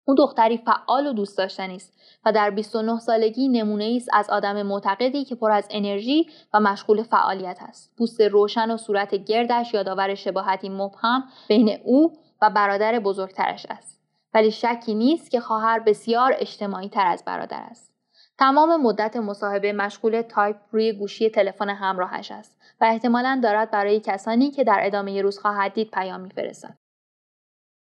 او 0.06 0.16
دختری 0.16 0.58
فعال 0.58 1.08
و 1.08 1.14
دوست 1.14 1.38
داشتنی 1.38 1.76
است 1.76 1.94
و 2.26 2.32
در 2.32 2.50
29 2.50 3.00
سالگی 3.00 3.48
نمونه 3.48 3.94
است 3.96 4.10
از 4.14 4.30
آدم 4.30 4.62
معتقدی 4.62 5.26
که 5.26 5.36
پر 5.36 5.52
از 5.52 5.68
انرژی 5.72 6.28
و 6.54 6.60
مشغول 6.60 7.04
فعالیت 7.04 7.60
است. 7.62 7.96
پوست 7.98 8.22
روشن 8.22 8.72
و 8.72 8.78
صورت 8.78 9.16
گردش 9.16 9.74
یادآور 9.74 10.16
شباهتی 10.16 10.70
مبهم 10.70 11.24
بین 11.48 11.78
او 11.84 12.14
و 12.42 12.50
برادر 12.50 13.00
بزرگترش 13.00 13.66
است. 13.70 13.97
ولی 14.34 14.52
شکی 14.52 14.96
نیست 14.96 15.32
که 15.32 15.40
خواهر 15.40 15.80
بسیار 15.80 16.34
اجتماعی 16.36 16.90
تر 16.90 17.08
از 17.08 17.24
برادر 17.26 17.62
است. 17.62 17.94
تمام 18.38 18.82
مدت 18.82 19.16
مصاحبه 19.16 19.74
مشغول 19.74 20.22
تایپ 20.22 20.58
روی 20.72 20.94
گوشی 20.94 21.30
تلفن 21.30 21.70
همراهش 21.70 22.32
است 22.32 22.58
و 22.82 22.86
احتمالا 22.86 23.40
دارد 23.44 23.72
برای 23.72 24.00
کسانی 24.00 24.52
که 24.52 24.64
در 24.64 24.80
ادامه 24.82 25.22
روز 25.22 25.40
خواهد 25.40 25.74
دید 25.74 25.92
پیام 25.92 26.22
میفرستد. 26.22 26.78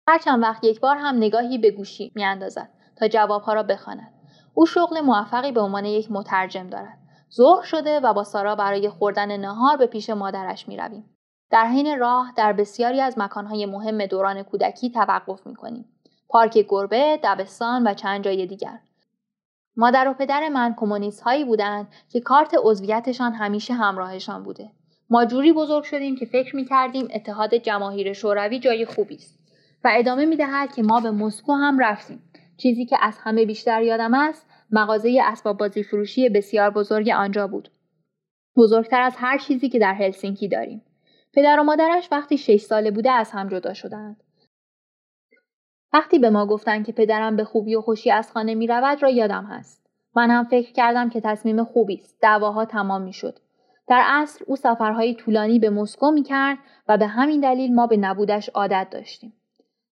هر 0.08 0.18
چند 0.18 0.44
وقت 0.44 0.64
یک 0.64 0.80
بار 0.80 0.98
هم 0.98 1.16
نگاهی 1.16 1.58
به 1.58 1.72
گوشی 1.72 2.12
میاندازد 2.16 2.70
تا 2.96 3.08
جوابها 3.08 3.54
را 3.54 3.64
بخواند 3.64 4.14
او 4.54 4.66
شغل 4.66 5.02
موفقی 5.02 5.52
به 5.52 5.62
عنوان 5.62 5.86
یک 5.86 6.12
مترجم 6.12 6.68
دارد 6.68 6.98
ظهر 7.34 7.64
شده 7.64 8.00
و 8.00 8.14
با 8.14 8.24
سارا 8.24 8.56
برای 8.56 8.90
خوردن 8.90 9.38
نهار 9.38 9.78
به 9.78 9.88
پیش 9.88 10.10
مادرش 10.10 10.68
می 10.68 10.78
رویم. 10.78 11.18
در 11.52 11.66
حین 11.66 12.00
راه 12.00 12.34
در 12.36 12.54
بسیاری 12.54 13.02
از 13.02 13.18
مکانهای 13.18 13.66
مهم 13.66 14.06
دوران 14.06 14.44
کودکی 14.44 14.92
توقف 14.92 15.48
می 15.48 15.56
کنیم. 15.56 15.86
پارک 16.30 16.66
گربه، 16.70 17.20
دبستان 17.24 17.88
و 17.88 17.94
چند 17.94 18.24
جای 18.24 18.46
دیگر. 18.46 18.80
مادر 19.76 20.08
و 20.08 20.14
پدر 20.14 20.50
من 20.50 20.76
کمونیست 20.78 21.22
هایی 21.22 21.46
بودند 21.46 21.88
که 22.10 22.20
کارت 22.20 22.56
عضویتشان 22.64 23.34
همیشه 23.34 23.74
همراهشان 23.74 24.44
بوده. 24.44 24.72
ما 25.10 25.26
جوری 25.26 25.54
بزرگ 25.54 25.84
شدیم 25.84 26.16
که 26.16 26.26
فکر 26.26 26.56
می 26.56 26.66
کردیم 26.66 27.08
اتحاد 27.14 27.56
جماهیر 27.56 28.14
شوروی 28.14 28.60
جای 28.60 28.86
خوبی 28.86 29.16
است. 29.16 29.40
و 29.84 29.92
ادامه 29.94 30.26
می 30.26 30.36
دهد 30.36 30.76
که 30.76 30.84
ما 30.84 31.00
به 31.00 31.12
مسکو 31.12 31.54
هم 31.54 31.80
رفتیم. 31.80 32.24
چیزی 32.58 32.86
که 32.86 32.98
از 33.02 33.18
همه 33.18 33.46
بیشتر 33.46 33.82
یادم 33.82 34.14
است 34.14 34.46
مغازه 34.72 35.22
اسباب 35.24 35.58
بازی 35.58 35.84
فروشی 35.84 36.30
بسیار 36.30 36.70
بزرگ 36.70 37.10
آنجا 37.10 37.48
بود. 37.48 37.70
بزرگتر 38.56 39.02
از 39.02 39.14
هر 39.18 39.38
چیزی 39.38 39.70
که 39.70 39.80
در 39.80 39.94
هلسینکی 39.94 40.48
داریم. 40.48 40.82
پدر 41.34 41.60
و 41.60 41.64
مادرش 41.64 42.08
وقتی 42.12 42.38
شش 42.38 42.62
ساله 42.62 42.92
بوده 42.92 43.12
از 43.12 43.32
هم 43.32 43.50
جدا 43.50 43.74
شدند. 43.74 44.24
وقتی 45.94 46.20
به 46.20 46.30
ما 46.30 46.46
گفتند 46.46 46.86
که 46.86 46.92
پدرم 46.92 47.36
به 47.36 47.44
خوبی 47.44 47.76
و 47.76 47.82
خوشی 47.82 48.12
از 48.12 48.32
خانه 48.32 48.56
می 48.56 48.68
رود 48.68 49.04
را 49.04 49.10
یادم 49.10 49.46
هست. 49.46 49.88
من 50.16 50.32
هم 50.32 50.44
فکر 50.44 50.72
کردم 50.72 51.10
که 51.10 51.22
تصمیم 51.22 51.64
خوبی 51.64 51.96
است. 51.96 52.18
دعواها 52.22 52.66
تمام 52.66 53.02
می 53.02 53.14
شد. 53.14 53.40
در 53.88 54.04
اصل 54.08 54.46
او 54.48 54.56
سفرهای 54.56 55.16
طولانی 55.16 55.60
به 55.60 55.70
مسکو 55.70 56.12
می 56.12 56.24
کرد 56.24 56.58
و 56.88 56.98
به 56.98 57.08
همین 57.08 57.42
دلیل 57.42 57.76
ما 57.76 57.88
به 57.88 57.98
نبودش 57.98 58.50
عادت 58.50 58.88
داشتیم. 58.92 59.34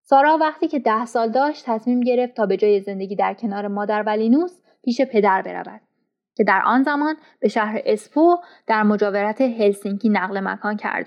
سارا 0.02 0.38
وقتی 0.40 0.68
که 0.68 0.78
ده 0.78 1.04
سال 1.04 1.30
داشت 1.30 1.64
تصمیم 1.66 2.00
گرفت 2.00 2.34
تا 2.34 2.46
به 2.46 2.56
جای 2.56 2.80
زندگی 2.80 3.16
در 3.16 3.34
کنار 3.34 3.68
مادر 3.68 4.02
و 4.06 4.08
لینوس 4.08 4.60
پیش 4.82 5.00
پدر 5.00 5.42
برود 5.42 5.80
که 6.36 6.44
در 6.44 6.62
آن 6.66 6.82
زمان 6.82 7.16
به 7.40 7.48
شهر 7.48 7.80
اسپو 7.84 8.36
در 8.66 8.82
مجاورت 8.82 9.40
هلسینکی 9.40 10.08
نقل 10.08 10.40
مکان 10.40 10.76
کرده 10.76 11.04